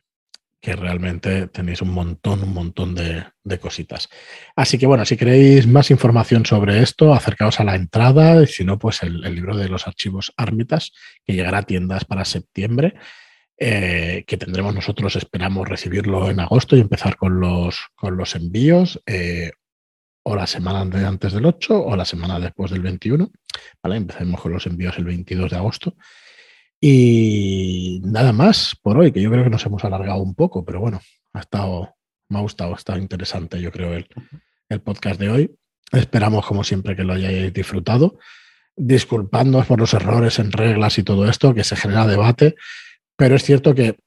que 0.65 0.75
realmente 0.75 1.45
tenéis 1.49 1.83
un 1.83 1.91
montón, 1.91 2.41
un 2.41 2.51
montón 2.51 2.95
de, 2.95 3.23
cositas. 3.59 4.09
Así 4.55 4.79
que 4.79 4.87
bueno, 4.87 5.05
si 5.05 5.15
queréis 5.15 5.67
más 5.67 5.91
información 5.91 6.43
sobre 6.43 6.81
esto, 6.81 7.13
acercaos 7.13 7.59
a 7.59 7.63
la 7.63 7.75
entrada, 7.75 8.43
si 8.47 8.65
no, 8.65 8.79
pues 8.79 9.03
el, 9.03 9.21
libro 9.21 9.55
de 9.55 9.69
los 9.69 9.85
archivos 9.85 10.33
Ármitas, 10.37 10.91
que 11.23 11.33
llegará 11.33 11.59
a 11.59 11.63
tiendas 11.63 12.03
para 12.05 12.25
septiembre, 12.25 12.95
eh, 13.57 14.23
que 14.27 14.37
tendremos 14.37 14.73
nosotros, 14.73 15.15
esperamos 15.15 15.67
recibirlo 15.67 16.29
en 16.29 16.39
agosto 16.39 16.75
y 16.75 16.81
empezar 16.81 17.15
con 17.15 17.39
los, 17.39 17.87
con 17.95 18.17
los 18.17 18.35
envíos. 18.35 19.01
Eh, 19.05 19.51
o 20.27 20.35
la 20.35 20.47
semana 20.47 20.81
antes 21.07 21.33
del 21.33 21.45
8 21.45 21.85
o 21.85 21.95
la 21.95 22.03
semana 22.03 22.39
después 22.39 22.71
del 22.71 22.81
21. 22.81 23.31
¿vale? 23.83 23.97
Empecemos 23.97 24.41
con 24.41 24.53
los 24.53 24.65
envíos 24.65 24.97
el 24.97 25.05
22 25.05 25.51
de 25.51 25.57
agosto. 25.57 25.95
Y 26.81 28.01
nada 28.03 28.33
más 28.33 28.75
por 28.81 28.97
hoy, 28.97 29.11
que 29.11 29.21
yo 29.21 29.31
creo 29.31 29.43
que 29.43 29.49
nos 29.51 29.65
hemos 29.65 29.83
alargado 29.85 30.19
un 30.21 30.33
poco, 30.33 30.65
pero 30.65 30.79
bueno, 30.79 30.99
ha 31.33 31.39
estado, 31.39 31.95
me 32.29 32.39
ha 32.39 32.41
gustado, 32.41 32.73
ha 32.73 32.77
estado 32.77 32.99
interesante, 32.99 33.61
yo 33.61 33.71
creo, 33.71 33.93
el, 33.93 34.07
el 34.69 34.81
podcast 34.81 35.19
de 35.19 35.29
hoy. 35.29 35.55
Esperamos, 35.91 36.45
como 36.45 36.63
siempre, 36.63 36.95
que 36.95 37.03
lo 37.03 37.13
hayáis 37.13 37.53
disfrutado. 37.53 38.17
Disculpándonos 38.75 39.67
por 39.67 39.79
los 39.79 39.93
errores 39.93 40.39
en 40.39 40.51
reglas 40.51 40.97
y 40.97 41.03
todo 41.03 41.29
esto, 41.29 41.53
que 41.53 41.63
se 41.63 41.75
genera 41.75 42.07
debate, 42.07 42.55
pero 43.15 43.35
es 43.35 43.43
cierto 43.43 43.73
que 43.73 43.97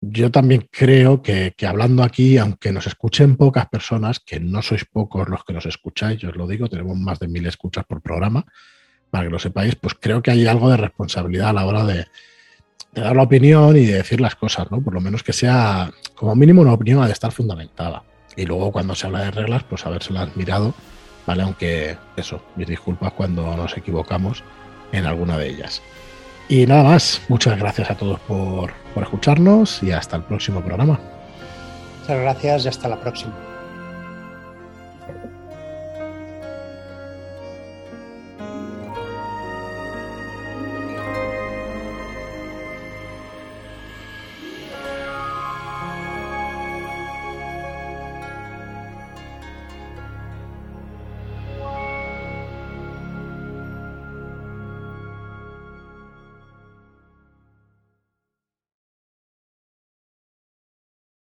yo 0.00 0.30
también 0.30 0.66
creo 0.70 1.22
que, 1.22 1.54
hablando 1.66 2.02
aquí, 2.02 2.38
aunque 2.38 2.72
nos 2.72 2.86
escuchen 2.86 3.36
pocas 3.36 3.68
personas, 3.68 4.20
que 4.20 4.40
no 4.40 4.62
sois 4.62 4.84
pocos 4.86 5.28
los 5.28 5.44
que 5.44 5.52
nos 5.52 5.66
escucháis, 5.66 6.18
yo 6.18 6.30
os 6.30 6.36
lo 6.36 6.46
digo, 6.46 6.68
tenemos 6.68 6.96
más 6.96 7.18
de 7.18 7.28
mil 7.28 7.46
escuchas 7.46 7.84
por 7.84 8.00
programa, 8.00 8.44
para 9.10 9.24
que 9.24 9.30
lo 9.30 9.38
sepáis, 9.38 9.74
pues 9.74 9.94
creo 10.00 10.22
que 10.22 10.30
hay 10.30 10.46
algo 10.46 10.70
de 10.70 10.78
responsabilidad 10.78 11.50
a 11.50 11.52
la 11.52 11.66
hora 11.66 11.84
de, 11.84 12.06
dar 12.94 13.14
la 13.14 13.22
opinión 13.22 13.76
y 13.76 13.84
de 13.86 13.94
decir 13.94 14.20
las 14.20 14.36
cosas, 14.36 14.70
¿no? 14.70 14.80
Por 14.80 14.94
lo 14.94 15.00
menos 15.00 15.22
que 15.22 15.32
sea, 15.32 15.90
como 16.14 16.34
mínimo, 16.34 16.62
una 16.62 16.72
opinión 16.72 17.02
ha 17.02 17.06
de 17.06 17.12
estar 17.12 17.32
fundamentada. 17.32 18.02
Y 18.36 18.46
luego 18.46 18.72
cuando 18.72 18.94
se 18.94 19.06
habla 19.06 19.24
de 19.24 19.30
reglas, 19.30 19.64
pues 19.64 19.84
habérselas 19.86 20.34
mirado, 20.36 20.74
¿vale? 21.26 21.42
Aunque 21.42 21.96
eso, 22.16 22.42
mis 22.56 22.68
disculpas 22.68 23.12
cuando 23.12 23.56
nos 23.56 23.76
equivocamos 23.76 24.42
en 24.92 25.06
alguna 25.06 25.36
de 25.36 25.48
ellas. 25.48 25.82
Y 26.50 26.66
nada 26.66 26.82
más, 26.82 27.22
muchas 27.28 27.56
gracias 27.56 27.92
a 27.92 27.94
todos 27.94 28.18
por, 28.18 28.72
por 28.92 29.04
escucharnos 29.04 29.84
y 29.84 29.92
hasta 29.92 30.16
el 30.16 30.24
próximo 30.24 30.60
programa. 30.60 30.98
Muchas 32.00 32.20
gracias 32.20 32.64
y 32.64 32.68
hasta 32.68 32.88
la 32.88 33.00
próxima. 33.00 33.49